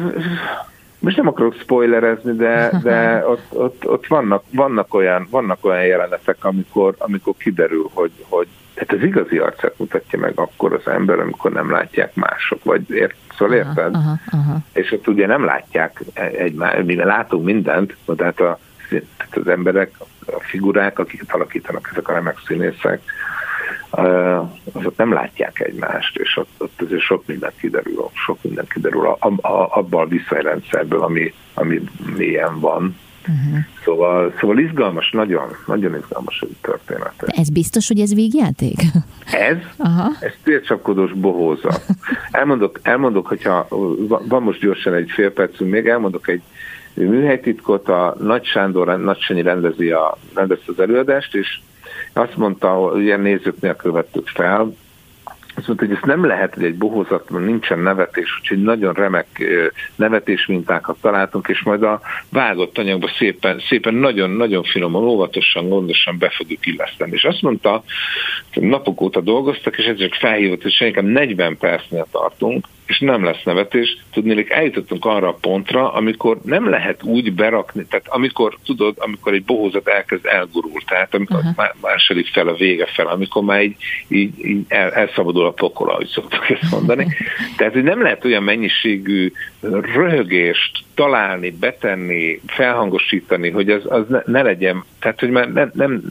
most 1.05 1.17
nem 1.17 1.27
akarok 1.27 1.55
spoilerezni, 1.61 2.33
de, 2.33 2.71
de 2.83 3.19
ott, 3.33 3.47
ott, 3.53 3.89
ott 3.89 4.07
vannak, 4.07 4.43
vannak, 4.51 4.95
olyan, 4.95 5.27
vannak 5.31 5.65
olyan 5.65 5.87
jelenetek, 5.87 6.45
amikor, 6.45 6.95
amikor 6.99 7.35
kiderül, 7.39 7.91
hogy, 7.95 8.11
hogy 8.29 8.47
tehát 8.75 8.93
az 8.93 9.03
igazi 9.09 9.39
arcát 9.39 9.79
mutatja 9.79 10.19
meg 10.19 10.33
akkor 10.35 10.73
az 10.73 10.93
ember, 10.93 11.19
amikor 11.19 11.53
nem 11.53 11.71
látják 11.71 12.15
mások, 12.15 12.65
vagy 12.65 12.91
ért, 12.91 13.15
szóval 13.37 13.57
érted? 13.57 13.95
Aha, 13.95 14.15
aha. 14.31 14.59
És 14.73 14.93
ott 14.93 15.09
ugye 15.09 15.27
nem 15.27 15.45
látják 15.45 16.03
egymást, 16.15 16.85
mivel 16.85 17.07
látunk 17.07 17.45
mindent, 17.45 17.97
de 18.07 18.25
hát 18.25 18.41
a, 18.41 18.59
tehát 18.89 19.37
az 19.37 19.49
emberek, 19.49 19.91
a 20.27 20.41
figurák, 20.41 20.99
akiket 20.99 21.33
alakítanak 21.33 21.89
ezek 21.93 22.09
a 22.09 22.13
remek 22.13 22.37
színészek, 22.47 23.01
azok 24.73 24.97
nem 24.97 25.13
látják 25.13 25.61
egymást, 25.61 26.17
és 26.17 26.37
ott, 26.37 26.51
ott 26.59 26.83
azért 26.83 27.01
sok 27.01 27.27
minden 27.27 27.53
kiderül, 27.61 28.11
sok 28.13 28.39
minden 28.43 28.67
kiderül 28.73 29.07
a, 29.07 29.27
a, 29.49 29.79
abban 29.79 30.05
a 30.05 30.09
viszonyrendszerből, 30.09 31.03
ami, 31.03 31.33
ami 31.55 31.81
mélyen 32.17 32.61
van. 32.61 32.97
Uh-huh. 33.29 33.59
Szóval, 33.85 34.35
szóval 34.41 34.59
izgalmas, 34.59 35.11
nagyon, 35.11 35.49
nagyon 35.67 35.97
izgalmas 35.97 36.41
ez 36.41 36.49
a 36.53 36.57
történet. 36.61 37.15
Ez 37.27 37.51
biztos, 37.51 37.89
hogy 37.89 38.01
ez 38.01 38.15
végjáték? 38.15 38.75
Ez? 39.51 39.57
Aha. 39.77 40.11
Ez 40.21 40.33
tércsapkodós 40.43 41.13
bohóza. 41.13 41.71
Elmondok, 42.31 42.81
elmondok, 42.83 43.27
hogyha 43.27 43.67
van 44.29 44.43
most 44.43 44.61
gyorsan 44.61 44.95
egy 44.95 45.11
fél 45.11 45.33
percünk 45.33 45.71
még, 45.71 45.87
elmondok 45.87 46.29
egy 46.29 46.43
műhelytitkot, 46.95 47.89
a 47.89 48.17
Nagy 48.21 48.45
Sándor, 48.45 48.99
Nagy 48.99 49.21
Sanyi 49.21 49.43
rendezi, 49.43 49.91
a, 49.91 50.17
rendezi 50.35 50.63
az 50.67 50.81
előadást, 50.81 51.35
és 51.35 51.61
azt 52.13 52.37
mondta, 52.37 52.69
hogy 52.69 53.03
ilyen 53.03 53.21
nézők 53.21 53.61
nélkül 53.61 53.93
vettük 53.93 54.29
fel, 54.29 54.75
azt 55.69 55.79
mondta, 55.79 55.97
hogy 55.97 56.11
ez 56.11 56.17
nem 56.17 56.27
lehet, 56.27 56.55
hogy 56.55 56.65
egy 56.65 56.75
bohózatban 56.75 57.43
nincsen 57.43 57.79
nevetés, 57.79 58.39
úgyhogy 58.41 58.63
nagyon 58.63 58.93
remek 58.93 59.27
nevetés 59.97 60.47
mintákat 60.47 60.97
találtunk, 61.01 61.49
és 61.49 61.63
majd 61.63 61.83
a 61.83 62.01
vágott 62.31 62.79
anyagba 62.79 63.09
szépen, 63.19 63.61
szépen 63.69 63.95
nagyon-nagyon 63.95 64.63
finoman, 64.63 65.03
óvatosan, 65.03 65.69
gondosan 65.69 66.19
be 66.19 66.29
fogjuk 66.29 66.67
illeszteni. 66.67 67.13
És 67.13 67.25
azt 67.25 67.43
mondta, 67.43 67.85
hogy 68.53 68.63
napok 68.63 69.01
óta 69.01 69.21
dolgoztak, 69.21 69.79
és 69.79 69.85
ezek 69.85 70.15
felhívott, 70.15 70.63
hogy 70.63 70.77
inkább 70.79 71.05
40 71.05 71.57
percnél 71.59 72.07
tartunk, 72.11 72.67
és 72.87 72.99
nem 72.99 73.25
lesz 73.25 73.43
nevetés. 73.45 73.97
Tudnélik, 74.13 74.51
eljutottunk 74.51 75.05
arra 75.05 75.29
a 75.29 75.39
pontra, 75.41 75.93
amikor 75.93 76.39
nem 76.43 76.71
lehet 76.71 77.03
úgy 77.03 77.33
berakni, 77.33 77.87
tehát 77.91 78.09
amikor, 78.09 78.59
tudod, 78.65 78.95
amikor 78.99 79.33
egy 79.33 79.45
bohózat 79.45 79.89
elkezd 79.89 80.27
elgurul, 80.27 80.81
tehát 80.87 81.15
amikor 81.15 81.39
uh-huh. 81.39 81.67
második 81.81 82.27
fel 82.27 82.49
a 82.49 82.55
vége 82.55 82.87
fel, 82.87 83.07
amikor 83.07 83.43
már 83.43 83.63
így, 83.63 83.77
így, 84.09 84.45
így 84.45 84.65
el, 84.69 84.91
elszabadul 84.91 85.47
a 85.47 85.53
pokola, 85.55 85.93
ahogy 85.93 86.07
szoktuk 86.07 86.51
ezt 86.51 86.71
mondani. 86.71 87.17
Tehát, 87.57 87.73
hogy 87.73 87.83
nem 87.83 88.03
lehet 88.03 88.25
olyan 88.25 88.43
mennyiségű 88.43 89.33
röhögést 89.95 90.85
találni, 90.95 91.51
betenni, 91.51 92.41
felhangosítani, 92.47 93.51
hogy 93.51 93.71
az, 93.71 93.83
az 93.89 94.05
ne, 94.09 94.23
ne 94.27 94.43
legyen, 94.43 94.85
tehát, 95.01 95.21
hogy 95.21 95.31
már 95.31 95.53
nem, 95.53 95.71
nem 95.75 96.03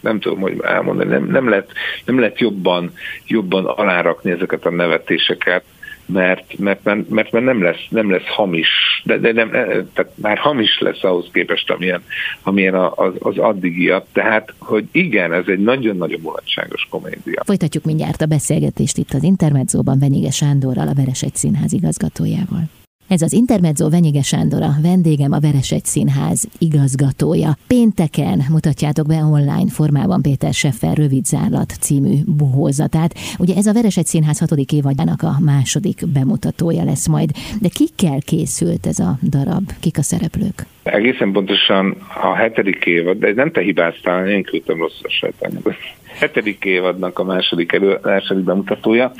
nem 0.00 0.20
tudom, 0.20 0.40
hogy 0.40 0.60
elmondani, 0.62 1.10
nem, 1.10 1.24
nem, 1.24 1.48
lehet, 1.48 1.72
nem 2.04 2.18
lehet 2.18 2.40
jobban, 2.40 2.92
jobban 3.26 3.64
alárakni 3.64 4.30
ezeket 4.30 4.66
a 4.66 4.70
nevetéseket, 4.70 5.64
mert, 6.12 6.58
mert, 6.58 6.84
mert, 6.84 7.10
mert, 7.10 7.32
nem, 7.32 7.62
lesz, 7.62 7.86
nem 7.88 8.10
lesz 8.10 8.26
hamis, 8.26 8.68
de, 9.04 9.18
de 9.18 9.32
nem, 9.32 9.50
tehát 9.50 10.12
már 10.14 10.38
hamis 10.38 10.78
lesz 10.78 11.04
ahhoz 11.04 11.28
képest, 11.32 11.70
amilyen, 11.70 12.02
amilyen 12.42 12.74
az, 12.74 13.12
az 13.18 13.38
addigiak. 13.38 14.06
Tehát, 14.12 14.54
hogy 14.58 14.84
igen, 14.92 15.32
ez 15.32 15.44
egy 15.46 15.62
nagyon-nagyon 15.62 16.20
mulatságos 16.22 16.86
komédia. 16.90 17.42
Folytatjuk 17.44 17.84
mindjárt 17.84 18.22
a 18.22 18.26
beszélgetést 18.26 18.98
itt 18.98 19.12
az 19.12 19.22
Intermedzóban 19.22 19.98
Venyige 19.98 20.30
Sándorral, 20.30 20.88
a 20.88 20.94
Veresegy 20.94 21.34
Színház 21.34 21.72
igazgatójával. 21.72 22.79
Ez 23.10 23.22
az 23.22 23.32
Intermezzo 23.32 23.90
Venyige 23.90 24.22
Sándor, 24.22 24.62
vendégem 24.82 25.32
a 25.32 25.40
Veresegy 25.40 25.84
Színház 25.84 26.48
igazgatója. 26.58 27.50
Pénteken 27.66 28.38
mutatjátok 28.50 29.06
be 29.06 29.14
online 29.14 29.70
formában 29.70 30.22
Péter 30.22 30.52
Seffer 30.52 30.96
Rövidzárlat 30.96 31.70
című 31.80 32.14
buhózatát. 32.26 33.14
Ugye 33.38 33.54
ez 33.56 33.66
a 33.66 33.72
Veresegy 33.72 34.06
Színház 34.06 34.38
hatodik 34.38 34.72
évadjának 34.72 35.22
a 35.22 35.32
második 35.44 35.98
bemutatója 36.12 36.84
lesz 36.84 37.08
majd. 37.08 37.30
De 37.60 37.68
kikkel 37.68 38.18
készült 38.20 38.86
ez 38.86 38.98
a 38.98 39.18
darab? 39.22 39.66
Kik 39.80 39.98
a 39.98 40.02
szereplők? 40.02 40.66
Egészen 40.82 41.32
pontosan 41.32 41.96
a 42.22 42.34
hetedik 42.34 42.84
évad, 42.84 43.18
de 43.18 43.32
nem 43.32 43.50
te 43.52 43.60
hibáztál, 43.60 44.28
én 44.28 44.42
küldtem 44.42 44.78
rossz 44.78 45.00
a 45.02 45.08
sejtányokat. 45.08 45.76
Hetedik 46.18 46.64
évadnak 46.64 47.18
a 47.18 47.24
második, 47.24 47.72
elő, 47.72 47.98
második 48.02 48.44
bemutatója, 48.44 49.12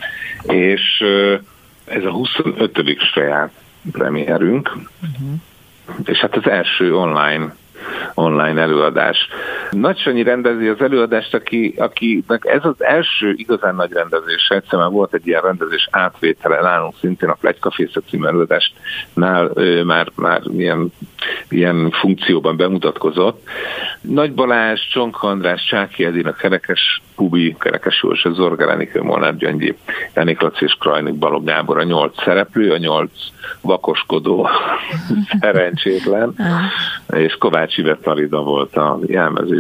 és 0.43 0.83
ez 1.85 2.05
a 2.05 2.11
25. 2.11 2.71
saját 3.15 3.53
premierünk, 3.93 4.73
uh-huh. 4.77 6.05
és 6.05 6.19
hát 6.19 6.37
az 6.37 6.49
első 6.51 6.95
online 6.97 7.55
online 8.15 8.61
előadás. 8.61 9.29
Nagy 9.71 9.99
Sanyi 9.99 10.23
rendezi 10.23 10.69
az 10.69 10.81
előadást, 10.81 11.35
aki, 11.35 11.75
akinek 11.77 12.45
ez 12.45 12.65
az 12.65 12.85
első 12.85 13.35
igazán 13.37 13.75
nagy 13.75 13.93
rendezés. 13.93 14.49
Egyszer 14.49 14.79
már 14.79 14.91
volt 14.91 15.15
egy 15.15 15.27
ilyen 15.27 15.41
rendezés 15.41 15.89
átvétele 15.91 16.61
nálunk 16.61 16.95
szintén 17.01 17.29
a 17.29 17.37
Plegykafészet 17.41 18.03
című 18.09 18.27
előadásnál 18.27 19.51
már, 19.85 20.09
már 20.15 20.43
ilyen, 20.57 20.93
ilyen 21.49 21.91
funkcióban 21.91 22.57
bemutatkozott. 22.57 23.49
Nagy 24.01 24.35
Balázs, 24.35 24.81
Csonka 24.89 25.29
András, 25.29 25.65
Csáki 25.65 26.05
Edina, 26.05 26.33
Kerekes 26.33 27.03
Pubi, 27.21 27.57
Kerekes 27.59 28.03
Józs, 28.03 28.27
Zorga 28.33 28.71
Enikő, 28.71 29.03
Molnár 29.03 29.37
Gyöngyi, 29.37 29.77
Enik 30.13 30.41
Laci 30.41 30.65
és 30.65 30.77
Krajnik 30.79 31.15
Balog 31.15 31.45
Gábor 31.45 31.79
a 31.79 31.83
nyolc 31.83 32.23
szereplő, 32.23 32.73
a 32.73 32.77
nyolc 32.77 33.13
vakoskodó 33.61 34.49
szerencsétlen, 35.41 36.35
és 37.09 37.37
Kovács 37.39 37.77
Ivet 37.77 38.05
Marida 38.05 38.43
volt 38.43 38.77
a 38.77 38.99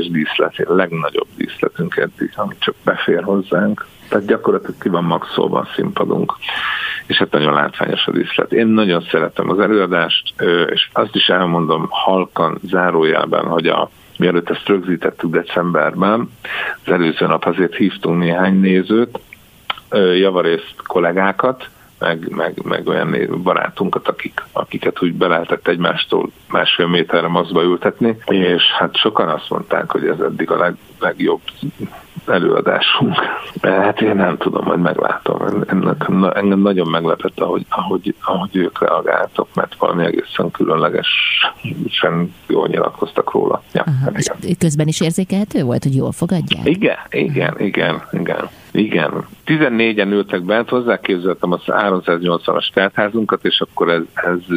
jelmezés 0.01 0.11
díszlet, 0.11 0.69
a 0.69 0.75
legnagyobb 0.75 1.27
díszletünk 1.37 1.97
eddig, 1.97 2.33
ami 2.37 2.55
csak 2.59 2.75
befér 2.85 3.23
hozzánk. 3.23 3.87
Tehát 4.09 4.27
gyakorlatilag 4.27 4.81
ki 4.81 4.89
van 4.89 5.05
maxolva 5.05 5.59
a 5.59 5.69
színpadunk, 5.75 6.33
és 7.07 7.17
hát 7.17 7.31
nagyon 7.31 7.55
látványos 7.55 8.07
a 8.07 8.13
díszlet. 8.13 8.53
Én 8.53 8.67
nagyon 8.67 9.01
szeretem 9.11 9.51
az 9.51 9.59
előadást, 9.59 10.35
és 10.67 10.89
azt 10.93 11.15
is 11.15 11.27
elmondom 11.29 11.87
halkan 11.91 12.59
zárójelben, 12.63 13.45
hogy 13.45 13.67
a 13.67 13.91
mielőtt 14.19 14.51
ezt 14.51 14.69
rögzítettük 14.69 15.31
decemberben, 15.31 16.31
az 16.85 16.93
előző 16.93 17.27
nap 17.27 17.45
azért 17.45 17.75
hívtunk 17.75 18.19
néhány 18.19 18.61
nézőt, 18.61 19.19
javarészt 20.15 20.75
kollégákat, 20.87 21.69
meg, 22.01 22.29
meg, 22.31 22.65
meg 22.65 22.87
olyan 22.87 23.43
barátunkat, 23.43 24.09
akik, 24.09 24.45
akiket 24.53 25.03
úgy 25.03 25.15
be 25.15 25.27
lehetett 25.27 25.69
egymástól 25.69 26.31
másfél 26.51 26.87
méterre 26.87 27.29
mazba 27.29 27.63
ültetni, 27.63 28.17
és 28.27 28.63
hát 28.79 28.97
sokan 28.97 29.29
azt 29.29 29.51
mondták, 29.51 29.91
hogy 29.91 30.07
ez 30.07 30.21
eddig 30.21 30.51
a 30.51 30.57
leg, 30.57 30.75
legjobb 31.01 31.41
előadásunk. 32.27 33.15
Hát 33.63 34.01
én 34.01 34.15
nem 34.15 34.37
tudom, 34.37 34.65
hogy 34.65 34.79
meglátom. 34.79 35.65
Ennek, 35.67 36.07
engem 36.35 36.61
nagyon 36.61 36.89
meglepett, 36.89 37.41
ahogy, 37.41 37.67
ahogy, 37.69 38.15
ahogy 38.23 38.57
ők 38.57 38.81
reagáltak, 38.81 39.47
mert 39.55 39.75
valami 39.79 40.05
egészen 40.05 40.51
különlegesen 40.51 42.35
jól 42.47 42.69
nyilatkoztak 42.69 43.33
róla. 43.33 43.63
Ja, 43.73 43.85
Aha, 43.87 44.11
és 44.17 44.27
közben 44.59 44.89
is 44.89 45.01
érzékelhető 45.01 45.63
volt, 45.63 45.83
hogy 45.83 45.97
jól 45.97 46.13
fogadják? 46.13 46.67
Igen, 46.67 46.99
igen, 47.11 47.55
igen, 47.59 48.03
igen. 48.11 48.49
Igen. 48.73 49.27
14-en 49.47 50.11
ültek 50.11 50.43
bent, 50.43 50.69
hozzáképzeltem 50.69 51.53
a 51.53 51.59
380-as 51.59 52.69
teltházunkat, 52.73 53.45
és 53.45 53.61
akkor 53.61 53.89
ez, 53.89 54.03
ez 54.15 54.57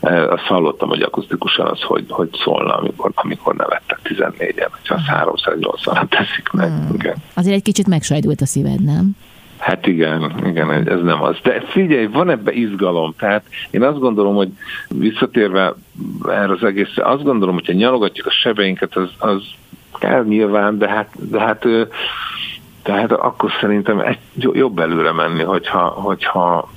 azt 0.00 0.42
hallottam, 0.42 0.88
hogy 0.88 1.02
akusztikusan 1.02 1.66
az, 1.66 1.80
hogy, 1.80 2.04
hogy 2.08 2.28
szólna, 2.44 2.76
amikor, 2.76 3.10
amikor 3.14 3.54
nevettek 3.54 3.98
14-en, 4.04 4.68
hogyha 4.70 4.94
az 4.94 5.40
380-at 5.44 6.08
teszik 6.08 6.50
meg. 6.52 6.68
Hmm. 6.68 6.94
Igen. 6.94 7.14
Azért 7.34 7.56
egy 7.56 7.62
kicsit 7.62 7.86
megsajdult 7.86 8.40
a 8.40 8.46
szíved, 8.46 8.84
nem? 8.84 9.10
Hát 9.58 9.86
igen, 9.86 10.42
igen, 10.46 10.88
ez 10.88 11.02
nem 11.02 11.22
az. 11.22 11.36
De 11.42 11.60
figyelj, 11.60 12.06
van 12.06 12.30
ebbe 12.30 12.52
izgalom. 12.52 13.14
Tehát 13.18 13.44
én 13.70 13.82
azt 13.82 13.98
gondolom, 13.98 14.34
hogy 14.34 14.48
visszatérve 14.88 15.74
erre 16.28 16.52
az 16.52 16.62
egészre, 16.62 17.04
azt 17.04 17.22
gondolom, 17.22 17.54
hogyha 17.54 17.72
nyalogatjuk 17.72 18.26
a 18.26 18.30
sebeinket, 18.30 18.96
az, 18.96 19.10
az 19.18 19.42
kell 19.98 20.24
nyilván, 20.24 20.78
de 20.78 20.88
hát, 20.88 21.30
de 21.30 21.40
hát 21.40 21.66
tehát 22.82 23.12
akkor 23.12 23.50
szerintem 23.60 24.00
egy, 24.00 24.18
jobb 24.34 24.78
előre 24.78 25.12
menni, 25.12 25.42
hogyha, 25.42 25.86
hogyha 25.86 26.68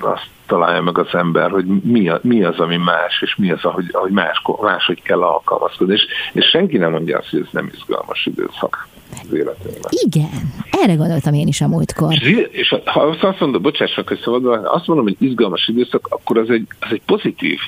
azt 0.00 0.28
találja 0.52 0.82
meg 0.82 0.98
az 0.98 1.14
ember, 1.14 1.50
hogy 1.50 1.64
mi, 1.66 2.08
a, 2.08 2.20
mi 2.22 2.44
az, 2.44 2.58
ami 2.58 2.76
más, 2.76 3.22
és 3.22 3.36
mi 3.36 3.50
az, 3.50 3.64
ahogy, 3.64 3.84
ahogy 3.92 4.10
más, 4.10 4.42
máshogy 4.60 5.02
kell 5.02 5.22
alkalmazkodni. 5.22 5.94
És, 5.94 6.06
és 6.32 6.44
senki 6.44 6.78
nem 6.78 6.90
mondja 6.90 7.18
azt, 7.18 7.28
hogy 7.30 7.40
ez 7.40 7.48
nem 7.50 7.70
izgalmas 7.74 8.26
időszak 8.26 8.88
az 9.10 9.34
életünkben. 9.34 9.92
Igen, 10.04 10.52
erre 10.70 10.94
gondoltam 10.94 11.34
én 11.34 11.46
is 11.46 11.60
a 11.60 11.68
múltkor. 11.68 12.12
És, 12.12 12.48
és 12.50 12.74
ha 12.84 13.00
azt 13.20 13.40
mondom, 13.40 13.62
bocsássak, 13.62 14.08
hogy 14.08 14.20
szabad, 14.20 14.64
azt 14.64 14.86
mondom, 14.86 15.06
hogy 15.06 15.16
izgalmas 15.18 15.68
időszak, 15.68 16.06
akkor 16.10 16.38
az 16.38 16.50
egy, 16.50 16.66
az 16.80 16.92
egy 16.92 17.02
pozitív 17.06 17.58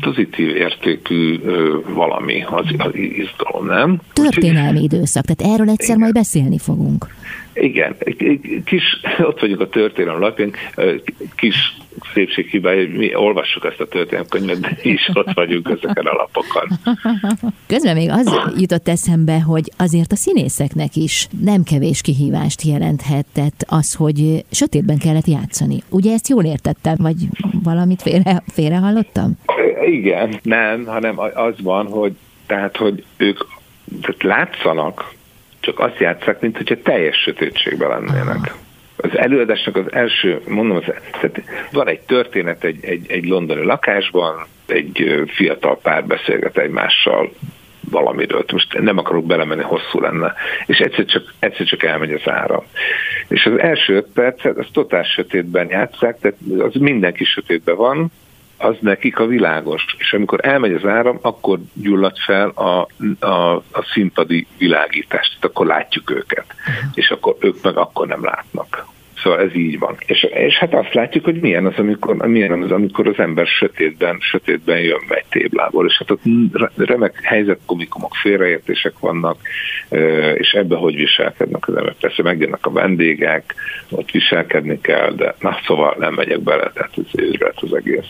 pozitív 0.00 0.56
értékű 0.56 1.40
ö, 1.44 1.78
valami 1.94 2.42
az, 2.42 2.64
az 2.78 2.90
izgalom, 2.94 3.66
nem? 3.66 4.00
Történelmi 4.12 4.82
időszak, 4.82 5.24
tehát 5.24 5.54
erről 5.54 5.68
egyszer 5.68 5.86
Igen. 5.86 5.98
majd 5.98 6.12
beszélni 6.12 6.58
fogunk. 6.58 7.06
Igen, 7.60 7.96
kis, 8.64 9.00
ott 9.18 9.40
vagyunk 9.40 9.60
a 9.60 9.68
történelem 9.68 10.20
lapján, 10.20 10.52
kis 11.36 11.76
szépséghibája, 12.14 12.88
mi 12.88 13.14
olvassuk 13.14 13.64
ezt 13.64 13.80
a 13.80 13.88
történelemkönyvet, 13.88 14.60
de 14.60 14.76
is 14.82 15.10
ott 15.12 15.32
vagyunk 15.32 15.68
ezeken 15.68 16.06
a 16.06 16.12
lapokon. 16.12 16.68
Közben 17.66 17.96
még 17.96 18.10
az 18.10 18.40
jutott 18.56 18.88
eszembe, 18.88 19.40
hogy 19.40 19.72
azért 19.76 20.12
a 20.12 20.16
színészeknek 20.16 20.96
is 20.96 21.28
nem 21.44 21.62
kevés 21.62 22.00
kihívást 22.00 22.62
jelenthetett 22.62 23.64
az, 23.68 23.94
hogy 23.94 24.44
sötétben 24.50 24.98
kellett 24.98 25.26
játszani. 25.26 25.82
Ugye 25.88 26.12
ezt 26.12 26.28
jól 26.28 26.44
értettem, 26.44 26.96
vagy 26.98 27.16
valamit 27.62 28.02
félre, 28.02 28.42
félre 28.52 28.76
hallottam? 28.76 29.38
Igen, 29.86 30.38
nem, 30.42 30.84
hanem 30.86 31.18
az 31.34 31.54
van, 31.62 31.86
hogy 31.86 32.12
tehát, 32.46 32.76
hogy 32.76 33.04
ők 33.16 33.38
tehát 34.00 34.22
látszanak, 34.22 35.16
csak 35.68 35.78
azt 35.78 35.98
játszák, 35.98 36.40
mint 36.40 36.56
hogyha 36.56 36.82
teljes 36.82 37.16
sötétségben 37.16 37.88
lennének. 37.88 38.54
Az 38.96 39.18
előadásnak 39.18 39.76
az 39.76 39.92
első, 39.92 40.40
mondom, 40.46 40.76
az, 40.76 40.84
tehát 41.20 41.42
van 41.72 41.88
egy 41.88 42.00
történet 42.00 42.64
egy, 42.64 42.84
egy, 42.84 43.10
egy 43.10 43.24
londoni 43.28 43.64
lakásban, 43.64 44.46
egy 44.66 45.24
fiatal 45.26 45.78
pár 45.78 46.04
beszélget 46.04 46.58
egymással 46.58 47.32
valamiről. 47.90 48.44
Most 48.52 48.78
nem 48.80 48.98
akarok 48.98 49.26
belemenni, 49.26 49.62
hosszú 49.62 50.00
lenne. 50.00 50.34
És 50.66 50.78
egyszer 50.78 51.04
csak, 51.04 51.34
egyszer 51.38 51.66
csak 51.66 51.82
elmegy 51.82 52.12
az 52.12 52.28
áram. 52.28 52.64
És 53.28 53.46
az 53.46 53.58
első 53.58 53.94
öt 53.94 54.08
percet, 54.14 54.56
az 54.56 54.66
totál 54.72 55.02
sötétben 55.02 55.68
játszák, 55.70 56.18
tehát 56.20 56.38
az 56.58 56.74
mindenki 56.74 57.24
sötétben 57.24 57.76
van, 57.76 58.10
az 58.58 58.76
nekik 58.80 59.18
a 59.18 59.26
világos. 59.26 59.84
És 59.98 60.12
amikor 60.12 60.38
elmegy 60.42 60.72
az 60.72 60.84
áram, 60.84 61.18
akkor 61.22 61.58
gyullad 61.72 62.18
fel 62.18 62.48
a, 62.48 62.88
a, 63.26 63.54
a 63.54 63.86
színpadi 63.92 64.46
világítást, 64.58 65.30
tehát 65.30 65.44
akkor 65.44 65.66
látjuk 65.66 66.10
őket. 66.10 66.46
Uh-huh. 66.58 66.90
És 66.94 67.10
akkor 67.10 67.36
ők 67.40 67.62
meg 67.62 67.76
akkor 67.76 68.06
nem 68.06 68.24
látnak. 68.24 68.86
Szóval 69.22 69.40
ez 69.40 69.54
így 69.54 69.78
van. 69.78 69.94
És, 70.06 70.22
és 70.22 70.58
hát 70.58 70.74
azt 70.74 70.94
látjuk, 70.94 71.24
hogy 71.24 71.40
milyen 71.40 71.66
az, 71.66 71.74
amikor, 71.76 72.16
milyen 72.16 72.62
az, 72.62 72.70
amikor 72.70 73.08
az 73.08 73.18
ember 73.18 73.46
sötétben, 73.46 74.16
sötétben 74.20 74.78
jön 74.78 75.00
egy 75.08 75.24
téblából, 75.28 75.86
és 75.86 75.98
hát 75.98 76.10
ott 76.10 76.22
remek 76.76 77.20
helyzetkomikumok, 77.22 78.14
félreértések 78.14 78.98
vannak, 78.98 79.36
és 80.34 80.50
ebbe 80.50 80.76
hogy 80.76 80.94
viselkednek 80.94 81.68
az 81.68 81.74
emberek. 81.74 81.96
Persze 82.00 82.22
megjönnek 82.22 82.66
a 82.66 82.70
vendégek, 82.70 83.54
ott 83.90 84.10
viselkedni 84.10 84.80
kell, 84.80 85.12
de 85.12 85.34
na 85.40 85.58
szóval 85.66 85.96
nem 85.98 86.14
megyek 86.14 86.40
bele, 86.40 86.70
tehát 86.74 86.92
ez 86.96 87.20
őrület 87.20 87.58
az 87.60 87.74
egész. 87.74 88.06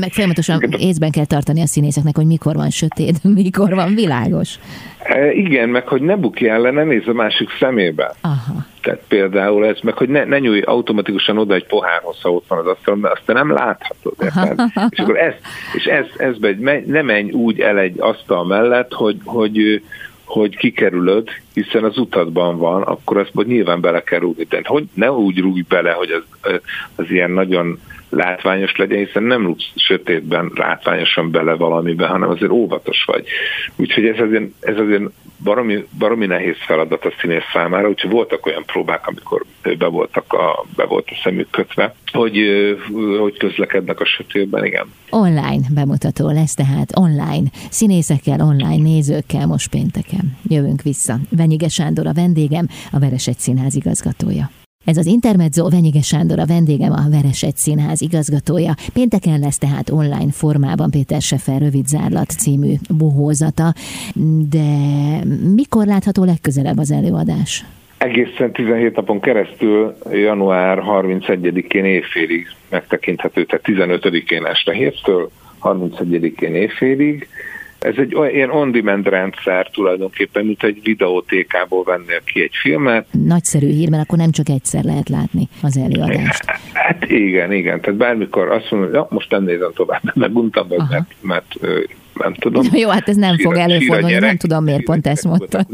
Meg 0.00 0.12
folyamatosan 0.12 0.60
észben 0.78 1.10
kell 1.10 1.26
tartani 1.26 1.60
a 1.60 1.66
színészeknek, 1.66 2.16
hogy 2.16 2.26
mikor 2.26 2.54
van 2.54 2.70
sötét, 2.70 3.24
mikor 3.42 3.74
van 3.74 3.94
világos. 3.94 4.58
E, 4.98 5.32
igen, 5.32 5.68
meg 5.68 5.88
hogy 5.88 6.02
ne 6.02 6.16
bukj 6.16 6.44
le, 6.44 6.70
ne 6.70 6.84
nézz 6.84 7.08
a 7.08 7.12
másik 7.12 7.48
szemébe. 7.58 8.14
Aha. 8.20 8.70
Tehát 8.82 9.02
például 9.08 9.66
ez, 9.66 9.78
meg 9.82 9.96
hogy 9.96 10.08
ne, 10.08 10.24
ne 10.24 10.38
nyújj 10.38 10.60
automatikusan 10.60 11.38
oda 11.38 11.54
egy 11.54 11.66
pohárhoz, 11.66 12.20
ha 12.20 12.32
ott 12.32 12.46
van 12.48 12.58
az 12.58 12.66
asztalon, 12.66 13.00
mert 13.00 13.14
azt 13.14 13.24
te 13.26 13.32
nem 13.32 13.52
láthatod. 13.52 14.14
Érted? 14.20 14.60
és 14.90 14.98
akkor 14.98 15.18
ez, 15.18 15.34
és 15.74 15.84
ez, 15.84 16.06
ez 16.16 16.38
be, 16.38 16.80
ne 16.86 17.02
menj 17.02 17.30
úgy 17.30 17.60
el 17.60 17.78
egy 17.78 18.00
asztal 18.00 18.44
mellett, 18.44 18.92
hogy, 18.92 19.16
hogy, 19.24 19.82
hogy 20.24 20.56
kikerülöd, 20.56 21.28
hiszen 21.54 21.84
az 21.84 21.98
utadban 21.98 22.58
van, 22.58 22.82
akkor 22.82 23.16
azt 23.16 23.30
hogy 23.34 23.46
nyilván 23.46 23.80
bele 23.80 24.02
kell 24.02 24.18
rúgni. 24.18 24.46
De 24.48 24.60
hogy 24.64 24.84
ne 24.94 25.12
úgy 25.12 25.38
rúgj 25.38 25.60
bele, 25.68 25.90
hogy 25.90 26.10
az, 26.10 26.50
az 26.96 27.10
ilyen 27.10 27.30
nagyon 27.30 27.80
látványos 28.12 28.76
legyen, 28.76 29.04
hiszen 29.04 29.22
nem 29.22 29.46
rúgsz 29.46 29.70
sötétben 29.74 30.52
látványosan 30.54 31.30
bele 31.30 31.54
valamibe, 31.54 32.06
hanem 32.06 32.28
azért 32.28 32.52
óvatos 32.52 33.04
vagy. 33.04 33.26
Úgyhogy 33.76 34.06
ez 34.06 34.18
azért, 34.18 34.44
ez 34.60 34.78
azért 34.78 35.02
baromi, 35.42 35.86
baromi 35.98 36.26
nehéz 36.26 36.56
feladat 36.58 37.04
a 37.04 37.12
színész 37.20 37.50
számára, 37.52 37.88
úgyhogy 37.88 38.10
voltak 38.10 38.46
olyan 38.46 38.64
próbák, 38.66 39.06
amikor 39.06 39.44
be, 39.78 39.86
voltak 39.86 40.32
a, 40.32 40.64
be 40.76 40.84
volt 40.84 41.08
a 41.10 41.20
szemük 41.22 41.50
kötve, 41.50 41.94
hogy, 42.12 42.38
hogy 43.18 43.38
közlekednek 43.38 44.00
a 44.00 44.04
sötétben, 44.04 44.64
igen. 44.64 44.86
Online 45.10 45.66
bemutató 45.74 46.30
lesz 46.30 46.54
tehát 46.54 46.98
online, 46.98 47.48
színészekkel, 47.70 48.40
online 48.40 48.82
nézőkkel 48.82 49.46
most 49.46 49.70
pénteken. 49.70 50.36
Jövünk 50.48 50.82
vissza. 50.82 51.14
Venyige 51.36 51.68
Sándor 51.68 52.06
a 52.06 52.12
vendégem, 52.12 52.66
a 52.92 52.98
Veresegy 52.98 53.38
Színház 53.38 53.74
igazgatója. 53.74 54.50
Ez 54.84 54.96
az 54.96 55.06
Intermezzo 55.06 55.68
Venyige 55.68 56.00
Sándor 56.00 56.38
a 56.38 56.46
vendégem, 56.46 56.92
a 56.92 57.10
Veresegy 57.10 57.56
Színház 57.56 58.00
igazgatója. 58.00 58.74
Pénteken 58.92 59.40
lesz 59.40 59.58
tehát 59.58 59.90
online 59.90 60.30
formában 60.30 60.90
Péter 60.90 61.20
Sefer 61.20 61.60
Rövidzárlat 61.60 62.30
című 62.30 62.74
bohózata, 62.98 63.74
de 64.50 64.66
mikor 65.54 65.86
látható 65.86 66.24
legközelebb 66.24 66.78
az 66.78 66.90
előadás? 66.90 67.64
Egészen 67.98 68.52
17 68.52 68.96
napon 68.96 69.20
keresztül 69.20 69.96
január 70.12 70.78
31-én 70.86 71.84
évfélig 71.84 72.46
megtekinthető, 72.70 73.44
tehát 73.44 73.64
15-én 73.68 74.46
este 74.46 74.72
héttől 74.72 75.30
31-én 75.62 76.54
évfélig 76.54 77.28
ez 77.82 77.94
egy 77.96 78.16
ilyen 78.32 78.50
on-demand 78.50 79.06
rendszer 79.06 79.70
tulajdonképpen, 79.70 80.44
mint 80.44 80.62
egy 80.62 80.80
videótékából 80.82 81.84
vennél 81.84 82.20
ki 82.24 82.42
egy 82.42 82.54
filmet. 82.62 83.06
Nagyszerű 83.24 83.66
hír, 83.66 83.90
mert 83.90 84.02
akkor 84.02 84.18
nem 84.18 84.30
csak 84.30 84.48
egyszer 84.48 84.84
lehet 84.84 85.08
látni 85.08 85.48
az 85.62 85.76
előadást. 85.76 86.44
Hát 86.72 87.10
igen, 87.10 87.52
igen. 87.52 87.80
Tehát 87.80 87.98
bármikor 87.98 88.50
azt 88.50 88.70
mondom, 88.70 88.88
hogy 88.88 88.98
ja, 88.98 89.06
most 89.10 89.30
nem 89.30 89.44
nézem 89.44 89.72
tovább, 89.74 90.02
meguntam, 90.14 90.66
mert, 90.68 90.90
mert, 90.90 91.14
mert 91.20 91.56
nem 92.14 92.34
tudom. 92.34 92.62
Jó, 92.72 92.88
hát 92.88 93.08
ez 93.08 93.16
nem 93.16 93.36
síra, 93.36 93.48
fog 93.50 93.58
előfordulni, 93.58 94.18
nem 94.18 94.36
tudom 94.36 94.64
miért 94.64 94.84
pont 94.84 95.06
ezt 95.06 95.24
mondtad. 95.24 95.66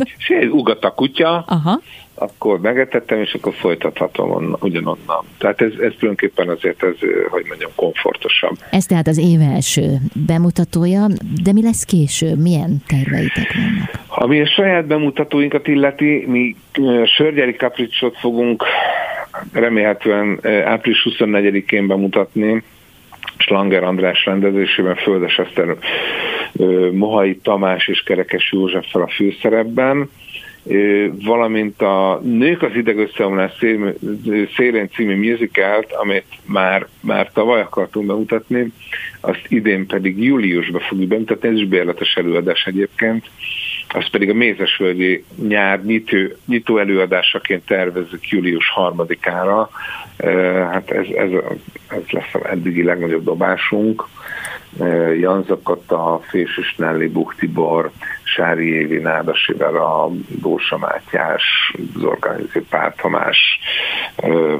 Ugat 0.50 0.84
a 0.84 0.90
kutya, 0.90 1.44
Aha 1.46 1.80
akkor 2.18 2.60
megetettem, 2.60 3.20
és 3.20 3.34
akkor 3.34 3.54
folytathatom 3.54 4.30
onnan, 4.30 4.56
ugyanonnan. 4.60 5.24
Tehát 5.38 5.60
ez, 5.60 5.70
ez 5.70 5.76
tulajdonképpen 5.76 6.48
azért, 6.48 6.82
ez, 6.82 6.94
hogy 7.28 7.44
mondjam, 7.48 7.70
komfortosabb. 7.76 8.56
Ez 8.70 8.86
tehát 8.86 9.06
az 9.06 9.18
év 9.18 9.40
első 9.40 9.96
bemutatója, 10.26 11.06
de 11.42 11.52
mi 11.52 11.62
lesz 11.62 11.84
később? 11.84 12.38
Milyen 12.38 12.76
terveitek 12.86 13.54
vannak? 13.54 13.90
Ami 14.06 14.40
a 14.40 14.46
saját 14.46 14.86
bemutatóinkat 14.86 15.68
illeti, 15.68 16.24
mi 16.26 16.56
sörgyeli 17.16 17.56
kapricsot 17.56 18.18
fogunk 18.18 18.64
remélhetően 19.52 20.40
április 20.64 21.06
24-én 21.10 21.86
bemutatni, 21.86 22.62
Slanger 23.38 23.82
András 23.82 24.24
rendezésében 24.24 24.94
Földes 24.94 25.38
Eszter 25.38 25.76
Mohai 26.92 27.36
Tamás 27.36 27.88
és 27.88 28.02
Kerekes 28.02 28.52
Józseffel 28.52 29.02
a 29.02 29.08
főszerepben. 29.08 30.10
Valamint 31.24 31.82
a 31.82 32.20
Nők 32.22 32.62
az 32.62 32.74
ideg 32.74 32.98
összeomlás 32.98 33.52
szélén 34.56 34.88
című 34.88 35.30
musicalt, 35.30 35.92
amit 35.92 36.26
már, 36.44 36.86
már 37.00 37.30
tavaly 37.32 37.60
akartunk 37.60 38.06
bemutatni, 38.06 38.72
azt 39.20 39.46
idén 39.48 39.86
pedig 39.86 40.22
júliusban 40.22 40.80
fogjuk 40.80 41.08
bemutatni, 41.08 41.48
ez 41.48 41.54
is 41.54 41.66
bérletes 41.66 42.14
előadás 42.14 42.64
egyébként, 42.66 43.30
azt 43.88 44.10
pedig 44.10 44.30
a 44.30 44.34
Mézesvölgyi 44.34 45.24
nyár 45.48 45.84
nyitó, 45.84 46.16
nyitó 46.46 46.78
előadásaként 46.78 47.66
tervezzük 47.66 48.28
július 48.28 48.70
harmadikára. 48.70 49.70
Hát 50.70 50.90
ez, 50.90 51.06
ez, 51.06 51.30
ez 51.88 52.08
lesz 52.10 52.34
az 52.34 52.44
eddigi 52.44 52.82
legnagyobb 52.82 53.24
dobásunk. 53.24 54.06
Jan 55.20 55.44
Zakata, 55.46 56.20
Fésis 56.28 56.74
Nelly, 56.76 57.06
Buch 57.06 57.36
Tibor, 57.36 57.90
Sári 58.22 58.72
Évi, 58.72 58.98
Nádas 58.98 59.48
a 59.58 60.08
Dósa 60.28 60.78
Mátyás, 60.78 61.74
Zorgányi 61.96 62.44
Pár 62.70 62.94
Tamás, 62.94 63.58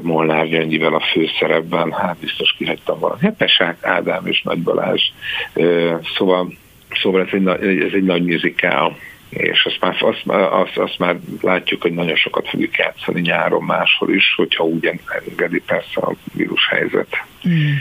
Molnár 0.01 0.47
Gyöngyivel 0.47 0.93
a 0.93 1.03
főszerepben, 1.13 1.91
hát 1.91 2.17
biztos 2.19 2.55
kihagytam 2.57 2.99
valamit. 2.99 3.23
Hát 3.23 3.37
Pesák 3.37 3.77
Ádám 3.81 4.25
és 4.25 4.41
Nagy 4.41 4.63
Balázs. 4.63 5.01
Szóval, 6.17 6.53
szóval 7.01 7.21
ez 7.21 7.29
egy, 7.31 7.79
ez 7.81 7.93
egy 7.93 8.03
nagy 8.03 8.23
műzikál 8.23 8.95
és 9.29 9.65
azt 9.65 9.77
már, 9.81 9.95
azt, 9.99 10.23
azt, 10.51 10.77
azt 10.77 10.99
már 10.99 11.19
látjuk, 11.41 11.81
hogy 11.81 11.93
nagyon 11.93 12.15
sokat 12.15 12.49
fogjuk 12.49 12.77
játszani 12.77 13.21
nyáron 13.21 13.63
máshol 13.63 14.13
is, 14.13 14.33
hogyha 14.35 14.63
úgy 14.63 14.85
engedi 14.85 15.61
persze 15.65 16.01
a 16.01 16.13
vírushelyzet, 16.33 17.07
mm. 17.47 17.73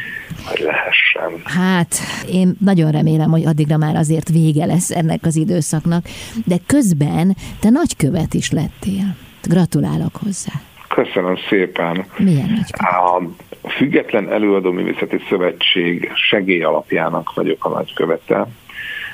hogy 0.46 0.60
lehessen. 0.60 1.42
Hát, 1.44 1.94
én 2.32 2.56
nagyon 2.60 2.90
remélem, 2.90 3.30
hogy 3.30 3.46
addigra 3.46 3.76
már 3.76 3.96
azért 3.96 4.28
vége 4.28 4.66
lesz 4.66 4.90
ennek 4.90 5.20
az 5.22 5.36
időszaknak, 5.36 6.04
de 6.46 6.56
közben 6.66 7.36
te 7.60 7.70
nagykövet 7.70 8.34
is 8.34 8.50
lettél. 8.50 9.16
Gratulálok 9.42 10.16
hozzá. 10.16 10.52
Köszönöm 10.88 11.36
szépen. 11.48 12.04
Milyen 12.16 12.48
nagykövet? 12.56 12.92
A 12.92 13.22
Független 13.68 14.32
Előadó 14.32 14.72
Művészeti 14.72 15.18
Szövetség 15.28 16.10
segélyalapjának 16.14 17.34
vagyok 17.34 17.64
a 17.64 17.68
nagykövete 17.68 18.46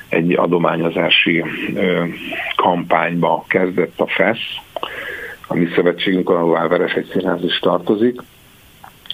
egy 0.09 0.33
adományozási 0.33 1.43
kampányba 2.55 3.45
kezdett 3.47 3.99
a 3.99 4.07
FESZ, 4.07 4.39
a 5.47 5.55
mi 5.55 5.67
szövetségünk, 5.75 6.29
ahol 6.29 6.67
Veres 6.67 6.93
egy 6.93 7.09
színház 7.13 7.43
is 7.43 7.59
tartozik. 7.59 8.21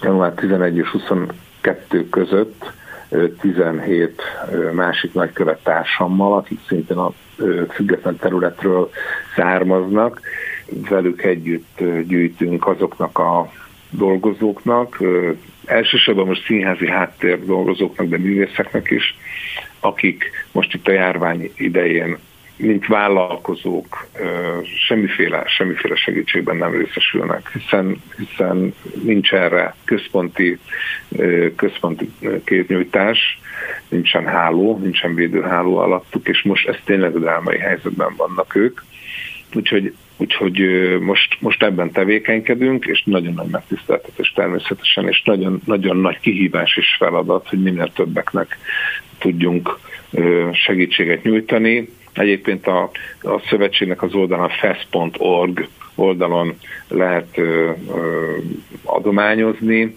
Január 0.00 0.32
11 0.32 0.76
és 0.76 0.88
22 0.88 2.08
között 2.08 2.72
17 3.40 4.22
másik 4.72 5.12
nagykövet 5.12 5.62
társammal, 5.62 6.36
akik 6.36 6.58
szintén 6.66 6.96
a 6.96 7.12
független 7.70 8.16
területről 8.16 8.90
származnak, 9.36 10.20
velük 10.88 11.22
együtt 11.22 11.82
gyűjtünk 12.06 12.66
azoknak 12.66 13.18
a 13.18 13.52
dolgozóknak, 13.90 14.98
elsősorban 15.64 16.26
most 16.26 16.44
színházi 16.44 16.88
háttér 16.88 17.44
dolgozóknak, 17.44 18.06
de 18.06 18.18
művészeknek 18.18 18.90
is, 18.90 19.16
akik 19.82 20.30
most 20.52 20.74
itt 20.74 20.88
a 20.88 20.92
járvány 20.92 21.52
idején 21.56 22.18
mint 22.56 22.86
vállalkozók 22.86 24.06
semmiféle, 24.86 25.44
semmiféle 25.46 25.96
segítségben 25.96 26.56
nem 26.56 26.72
részesülnek, 26.72 27.50
hiszen, 27.52 28.02
hiszen 28.16 28.74
nincs 29.04 29.32
erre 29.32 29.74
központi, 29.84 30.58
központi 31.56 32.10
kétnyújtás, 32.44 33.40
nincsen 33.88 34.26
háló, 34.26 34.78
nincsen 34.78 35.14
védőháló 35.14 35.76
alattuk, 35.76 36.28
és 36.28 36.42
most 36.42 36.68
ez 36.68 36.76
tényleg 36.84 37.18
drámai 37.18 37.58
helyzetben 37.58 38.14
vannak 38.16 38.54
ők. 38.54 38.80
Úgyhogy, 39.54 39.94
úgyhogy 40.16 40.60
most, 41.00 41.36
most 41.40 41.62
ebben 41.62 41.92
tevékenykedünk, 41.92 42.84
és 42.84 43.02
nagyon 43.04 43.34
nagy 43.34 43.48
megtiszteltetés 43.50 44.32
természetesen, 44.34 45.08
és 45.08 45.22
nagyon, 45.24 45.60
nagyon 45.64 45.96
nagy 45.96 46.20
kihívás 46.20 46.76
és 46.76 46.96
feladat, 46.98 47.48
hogy 47.48 47.62
minél 47.62 47.92
többeknek 47.92 48.58
tudjunk 49.22 49.78
segítséget 50.52 51.22
nyújtani 51.22 51.88
Egyébként 52.12 52.66
a, 52.66 52.90
a 53.22 53.42
szövetségnek 53.48 54.02
az 54.02 54.14
oldalán 54.14 54.48
fest.org 54.48 55.68
oldalon 55.94 56.58
lehet 56.88 57.38
ö, 57.38 57.70
ö, 57.94 58.36
adományozni. 58.84 59.96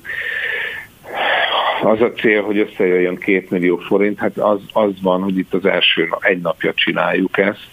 Az 1.84 2.02
a 2.02 2.12
cél, 2.12 2.44
hogy 2.44 2.58
összejöjjön 2.58 3.16
két 3.16 3.50
millió 3.50 3.78
forint, 3.78 4.20
hát 4.20 4.38
az, 4.38 4.60
az 4.74 4.92
van, 5.02 5.22
hogy 5.22 5.38
itt 5.38 5.54
az 5.54 5.66
első 5.66 6.10
egy 6.20 6.42
napja 6.42 6.74
csináljuk 6.74 7.38
ezt. 7.38 7.68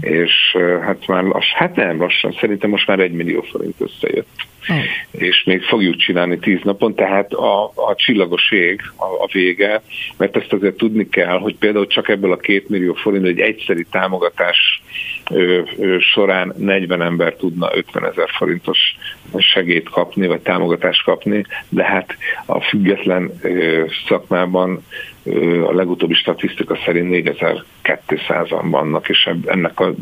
És 0.00 0.56
hát 0.82 1.06
már 1.06 1.22
lass, 1.22 1.52
hát 1.52 1.76
nem 1.76 2.00
lassan, 2.00 2.36
szerintem 2.40 2.70
most 2.70 2.86
már 2.86 2.98
egy 2.98 3.12
millió 3.12 3.40
forint 3.40 3.80
összejött. 3.80 4.28
Uh-huh. 4.68 4.84
És 5.10 5.42
még 5.44 5.62
fogjuk 5.62 5.96
csinálni 5.96 6.38
tíz 6.38 6.60
napon, 6.62 6.94
tehát 6.94 7.32
a, 7.32 7.64
a 7.64 7.94
csillagos 7.94 8.50
ég 8.50 8.80
a, 8.96 9.04
a 9.04 9.28
vége, 9.32 9.82
mert 10.16 10.36
ezt 10.36 10.52
azért 10.52 10.76
tudni 10.76 11.08
kell, 11.08 11.38
hogy 11.38 11.56
például 11.56 11.86
csak 11.86 12.08
ebből 12.08 12.32
a 12.32 12.36
két 12.36 12.68
millió 12.68 12.92
forint 12.92 13.26
egy 13.26 13.40
egyszeri 13.40 13.86
támogatás 13.90 14.82
ö, 15.30 15.60
ö, 15.78 15.96
során 15.98 16.52
40 16.56 17.02
ember 17.02 17.34
tudna 17.34 17.70
50 17.74 18.06
ezer 18.06 18.28
forintos 18.36 18.78
segét 19.38 19.88
kapni, 19.88 20.26
vagy 20.26 20.40
támogatást 20.40 21.04
kapni, 21.04 21.44
de 21.68 21.84
hát 21.84 22.16
a 22.46 22.60
független 22.60 23.32
ö, 23.42 23.84
szakmában 24.08 24.84
a 25.66 25.72
legutóbbi 25.72 26.14
statisztika 26.14 26.78
szerint 26.84 27.08
4200-an 27.10 28.66
vannak, 28.70 29.08
és 29.08 29.30
ennek 29.46 29.80
a, 29.80 29.94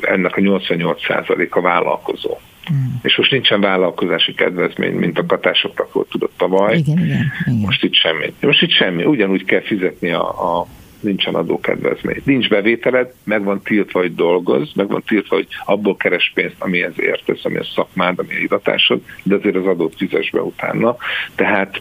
ennek 0.00 0.36
a 0.36 0.40
88% 0.40 1.50
a 1.50 1.60
vállalkozó. 1.60 2.38
Mm. 2.72 2.76
És 3.02 3.16
most 3.16 3.30
nincsen 3.30 3.60
vállalkozási 3.60 4.34
kedvezmény, 4.34 4.94
mint 4.94 5.18
a 5.18 5.26
katásoknak 5.26 5.92
volt 5.92 6.08
tudott 6.08 6.32
tavaly. 6.36 6.76
Igen, 6.76 6.98
igen, 6.98 7.32
igen. 7.46 7.60
Most 7.60 7.84
itt 7.84 7.94
semmi. 7.94 8.32
Most 8.40 8.62
itt 8.62 8.70
semmi. 8.70 9.04
Ugyanúgy 9.04 9.44
kell 9.44 9.62
fizetni 9.62 10.10
a, 10.10 10.58
a 10.58 10.66
nincsen 11.00 11.34
adókedvezmény. 11.34 12.20
Nincs 12.24 12.48
bevételed, 12.48 13.12
meg 13.24 13.44
van 13.44 13.62
tiltva, 13.62 14.00
hogy 14.00 14.14
dolgoz, 14.14 14.72
meg 14.74 14.88
van 14.88 15.02
tiltva, 15.06 15.34
hogy 15.34 15.46
abból 15.64 15.96
keres 15.96 16.30
pénzt, 16.34 16.56
amihez 16.58 17.00
értesz, 17.00 17.44
ami 17.44 17.56
a 17.56 17.64
szakmád, 17.64 18.18
ami 18.18 18.34
a 18.34 18.38
hivatásod, 18.38 19.00
de 19.22 19.34
azért 19.34 19.56
az 19.56 19.66
adót 19.66 19.94
fizes 19.96 20.30
be 20.30 20.40
utána. 20.40 20.96
Tehát 21.34 21.80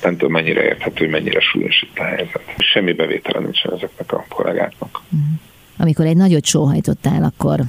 tudom 0.00 0.32
mennyire 0.32 0.62
érthető, 0.62 1.04
hogy 1.04 1.08
mennyire 1.08 1.40
súlyos 1.40 1.82
itt 1.82 1.98
a 1.98 2.04
helyzet. 2.04 2.42
Semmi 2.58 2.92
bevétele 2.92 3.38
nincsen 3.38 3.72
ezeknek 3.72 4.12
a 4.12 4.24
kollégáknak. 4.28 5.00
Mhm. 5.08 5.22
Amikor 5.78 6.06
egy 6.06 6.16
nagyot 6.16 6.44
sóhajtottál, 6.44 7.22
akkor 7.22 7.60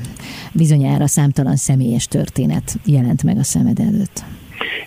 bizonyára 0.52 1.08
számtalan 1.08 1.56
személyes 1.56 2.08
történet 2.08 2.74
jelent 2.86 3.24
meg 3.24 3.38
a 3.38 3.44
szemed 3.44 3.80
előtt. 3.80 4.24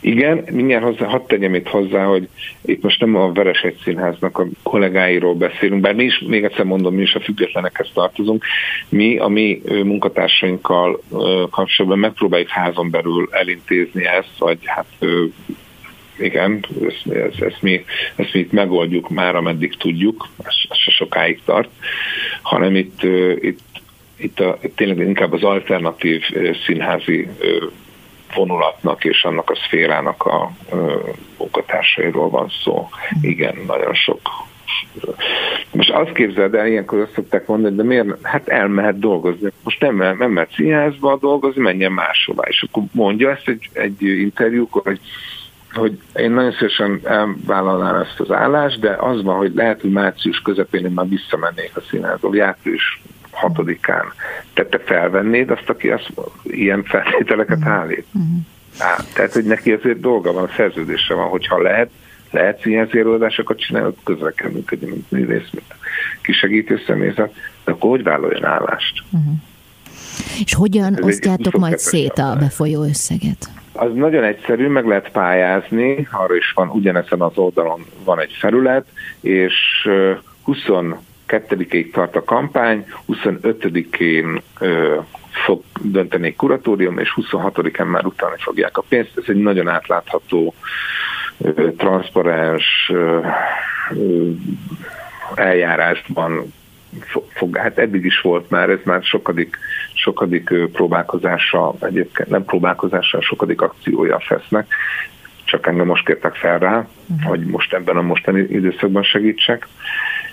Igen, 0.01 0.45
mindjárt 0.51 0.85
hozzá, 0.85 1.07
hadd 1.07 1.27
tegyem 1.27 1.55
itt 1.55 1.69
hozzá, 1.69 2.05
hogy 2.05 2.29
itt 2.65 2.83
most 2.83 3.01
nem 3.01 3.17
a 3.17 3.33
Veresegy 3.33 3.81
Színháznak 3.85 4.39
a 4.39 4.47
kollégáiról 4.63 5.35
beszélünk, 5.35 5.81
bár 5.81 5.95
mi 5.95 6.05
is, 6.05 6.23
még 6.27 6.45
egyszer 6.45 6.65
mondom, 6.65 6.95
mi 6.95 7.03
is 7.03 7.15
a 7.15 7.21
függetlenekhez 7.21 7.91
tartozunk. 7.95 8.45
Mi 8.89 9.19
a 9.19 9.29
mi 9.29 9.63
munkatársainkkal 9.85 11.01
kapcsolatban 11.51 11.99
megpróbáljuk 11.99 12.49
házon 12.49 12.91
belül 12.91 13.29
elintézni 13.31 14.05
ezt, 14.05 14.39
vagy 14.39 14.59
hát 14.65 14.87
igen, 16.19 16.65
ezt, 16.89 17.17
ezt, 17.17 17.41
ezt, 17.41 17.63
mi, 17.63 17.85
ezt 18.17 18.33
mi 18.33 18.41
itt 18.41 18.53
megoldjuk 18.53 19.09
már, 19.09 19.37
ameddig 19.37 19.77
tudjuk, 19.77 20.29
ez, 20.43 20.55
se 20.79 20.91
sokáig 20.91 21.41
tart, 21.45 21.69
hanem 22.43 22.77
itt, 22.77 23.03
itt, 23.41 23.61
itt, 24.17 24.41
a, 24.41 24.59
tényleg 24.75 24.99
inkább 24.99 25.33
az 25.33 25.43
alternatív 25.43 26.23
színházi 26.67 27.29
vonulatnak 28.35 29.05
és 29.05 29.25
annak 29.25 29.51
a 29.51 29.55
szférának 29.55 30.23
a 30.23 30.51
munkatársairól 31.39 32.31
van 32.31 32.49
szó. 32.65 32.89
Igen, 33.21 33.55
nagyon 33.67 33.95
sok 33.95 34.21
most 35.71 35.91
azt 35.91 36.13
képzeld 36.13 36.55
el, 36.55 36.67
ilyenkor 36.67 36.99
azt 36.99 37.13
szokták 37.15 37.47
mondani, 37.47 37.77
de 37.77 37.83
miért? 37.83 38.07
Hát 38.23 38.49
elmehet 38.49 38.99
dolgozni. 38.99 39.51
Most 39.63 39.81
nem, 39.81 39.97
nem 39.97 40.31
mehet 40.31 40.53
színházba 40.53 41.17
dolgozni, 41.17 41.63
menjen 41.63 41.93
máshová. 41.93 42.45
És 42.49 42.65
akkor 42.69 42.83
mondja 42.93 43.31
ezt 43.31 43.49
egy, 43.49 43.69
egy 43.73 44.03
interjúkor, 44.03 44.83
hogy 44.85 45.01
hogy 45.75 45.99
én 46.15 46.31
nagyon 46.31 46.53
szívesen 46.53 47.01
elvállalnám 47.05 47.95
ezt 47.95 48.21
az 48.21 48.31
állást, 48.31 48.81
de 48.81 48.97
az 48.99 49.23
van, 49.23 49.37
hogy 49.37 49.55
lehet, 49.55 49.81
hogy 49.81 49.91
március 49.91 50.41
közepén 50.41 50.85
én 50.85 50.91
már 50.91 51.09
visszamennék 51.09 51.77
a 51.77 51.81
színházba, 51.91 52.29
vagy 52.29 52.39
április 52.39 53.03
hatodikán. 53.31 54.05
Tehát 54.53 54.71
te 54.71 54.79
felvennéd 54.79 55.51
azt, 55.51 55.69
aki 55.69 55.89
azt, 55.89 56.13
ilyen 56.43 56.85
feltételeket 56.85 57.59
uh-huh. 57.59 57.73
állít? 57.73 58.07
Uh-huh. 58.13 58.39
Á, 58.79 58.97
tehát, 59.15 59.33
hogy 59.33 59.45
neki 59.45 59.73
azért 59.73 60.01
dolga 60.01 60.33
van, 60.33 60.51
szerződése 60.57 61.15
van, 61.15 61.29
hogyha 61.29 61.63
lehet, 61.63 61.91
lehet 62.31 62.61
színházi 62.61 62.99
előadásokat 62.99 63.59
csinálni, 63.59 63.89
ott 63.89 64.01
közre 64.05 64.31
kell 64.31 64.51
működni, 64.51 64.91
mint 64.91 65.11
művész, 65.11 65.51
mint 65.51 65.75
kisegítő 66.23 66.83
személyzet, 66.87 67.35
de 67.65 67.73
akkor 67.73 67.91
hogy 67.91 68.03
vállaljon 68.03 68.45
állást? 68.45 69.03
Uh-huh. 69.11 69.35
És 70.45 70.55
hogyan 70.55 70.97
Ez 70.97 71.05
osztjátok 71.05 71.57
majd 71.57 71.79
szét 71.79 72.19
a 72.19 72.37
befolyó 72.39 72.83
összeget? 72.83 73.49
Az 73.77 73.93
nagyon 73.95 74.25
egyszerű, 74.25 74.69
meg 74.69 74.87
lehet 74.87 75.11
pályázni, 75.11 76.09
arra 76.11 76.37
is 76.37 76.53
van 76.53 76.69
ugyanezen 76.69 77.21
az 77.21 77.39
oldalon 77.39 77.85
van 78.05 78.21
egy 78.21 78.33
felület, 78.39 78.87
és 79.21 79.89
22-ig 80.47 81.91
tart 81.91 82.17
a 82.17 82.25
kampány, 82.25 82.87
25-én 83.09 84.41
fog 85.45 85.63
dönteni 85.81 86.27
egy 86.27 86.37
kuratórium, 86.37 86.99
és 86.99 87.15
26-án 87.17 87.91
már 87.91 88.07
utána 88.07 88.35
fogják 88.39 88.77
a 88.77 88.85
pénzt. 88.89 89.13
Ez 89.17 89.25
egy 89.27 89.43
nagyon 89.43 89.69
átlátható, 89.69 90.55
transzparens 91.77 92.93
eljárásban 95.35 96.53
fog, 97.35 97.57
hát 97.57 97.79
eddig 97.79 98.05
is 98.05 98.21
volt 98.21 98.51
már, 98.51 98.71
ez 98.71 98.79
már 98.85 99.03
sokadik, 99.03 99.59
sokadik 99.95 100.51
próbálkozása, 100.73 101.75
egyébként 101.81 102.29
nem 102.29 102.45
próbálkozása, 102.45 103.21
sokadik 103.21 103.61
akciója 103.61 104.17
a 104.17 104.21
fesznek, 104.21 104.67
csak 105.45 105.67
engem 105.67 105.87
most 105.87 106.05
kértek 106.05 106.35
fel 106.35 106.59
rá, 106.59 106.77
uh-huh. 106.77 107.29
hogy 107.29 107.45
most 107.45 107.73
ebben 107.73 107.97
a 107.97 108.03
mostani 108.03 108.41
időszakban 108.41 109.03
segítsek. 109.03 109.69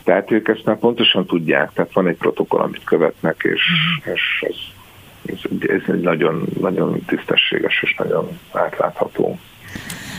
Tehát 0.04 0.32
ők 0.32 0.48
ezt 0.48 0.66
már 0.66 0.78
pontosan 0.78 1.26
tudják, 1.26 1.72
tehát 1.74 1.94
van 1.94 2.08
egy 2.08 2.18
protokoll, 2.18 2.62
amit 2.62 2.84
követnek, 2.84 3.36
és, 3.44 3.62
uh-huh. 4.00 4.14
és 4.16 4.46
ez, 4.48 4.56
ez, 5.26 5.70
ez 5.70 5.94
egy 5.94 6.02
nagyon, 6.02 6.48
nagyon 6.60 7.06
tisztességes 7.06 7.82
és 7.82 7.96
nagyon 7.98 8.40
átlátható 8.52 9.40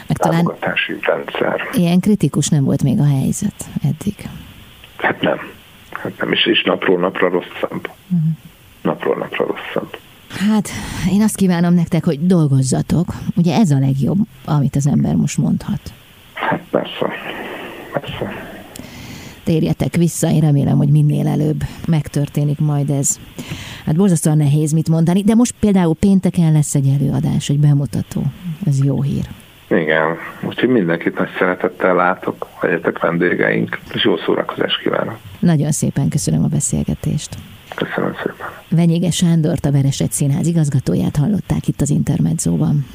Meg 0.07 0.17
támogatási 0.17 0.97
rendszer. 1.01 1.69
Ilyen 1.73 2.01
kritikus 2.01 2.49
nem 2.49 2.65
volt 2.65 2.83
még 2.83 2.99
a 2.99 3.07
helyzet 3.07 3.65
eddig. 3.83 4.15
Hát 4.97 5.21
nem 5.21 5.39
hát 6.03 6.19
nem 6.19 6.33
is, 6.33 6.47
is 6.47 6.63
napról 6.63 6.99
napra 6.99 7.29
rosszabb. 7.29 7.91
Uh-huh. 8.11 8.29
Napról 8.83 9.17
napra 9.17 9.47
rosszabb. 9.47 9.99
Hát 10.29 10.69
én 11.11 11.23
azt 11.23 11.37
kívánom 11.37 11.75
nektek, 11.75 12.05
hogy 12.05 12.27
dolgozzatok. 12.27 13.15
Ugye 13.37 13.55
ez 13.55 13.71
a 13.71 13.79
legjobb, 13.79 14.19
amit 14.45 14.77
az 14.77 14.87
ember 14.87 15.15
most 15.15 15.39
mondhat. 15.39 15.93
Hát 16.33 16.63
persze. 16.71 17.13
Persze. 17.93 18.51
Térjetek 19.45 19.97
vissza, 19.97 20.31
én 20.31 20.41
remélem, 20.41 20.77
hogy 20.77 20.89
minél 20.89 21.27
előbb 21.27 21.63
megtörténik 21.87 22.59
majd 22.59 22.91
ez. 22.91 23.21
Hát 23.85 23.97
borzasztóan 23.97 24.37
nehéz 24.37 24.73
mit 24.73 24.89
mondani, 24.89 25.23
de 25.23 25.35
most 25.35 25.55
például 25.61 25.95
pénteken 25.95 26.53
lesz 26.53 26.75
egy 26.75 26.89
előadás, 26.89 27.49
egy 27.49 27.59
bemutató. 27.59 28.23
Ez 28.67 28.85
jó 28.85 29.03
hír. 29.03 29.29
Igen, 29.77 30.17
úgyhogy 30.43 30.69
mindenkit 30.69 31.19
nagy 31.19 31.29
szeretettel 31.39 31.95
látok, 31.95 32.47
legyetek 32.61 32.99
vendégeink, 32.99 33.79
és 33.95 34.05
jó 34.05 34.17
szórakozást 34.17 34.81
kívánok. 34.83 35.19
Nagyon 35.39 35.73
szépen 35.73 36.09
köszönöm 36.09 36.45
a 36.45 36.49
beszélgetést. 36.49 37.37
Köszönöm 37.75 38.15
szépen. 38.15 38.47
Venyége 38.71 39.11
Sándort, 39.11 39.65
a 39.65 39.73
Vereset 39.73 40.13
Színház 40.13 40.47
igazgatóját 40.47 41.17
hallották 41.17 41.69
itt 41.69 41.81
az 41.81 41.91
Intermedzóban. 41.91 42.87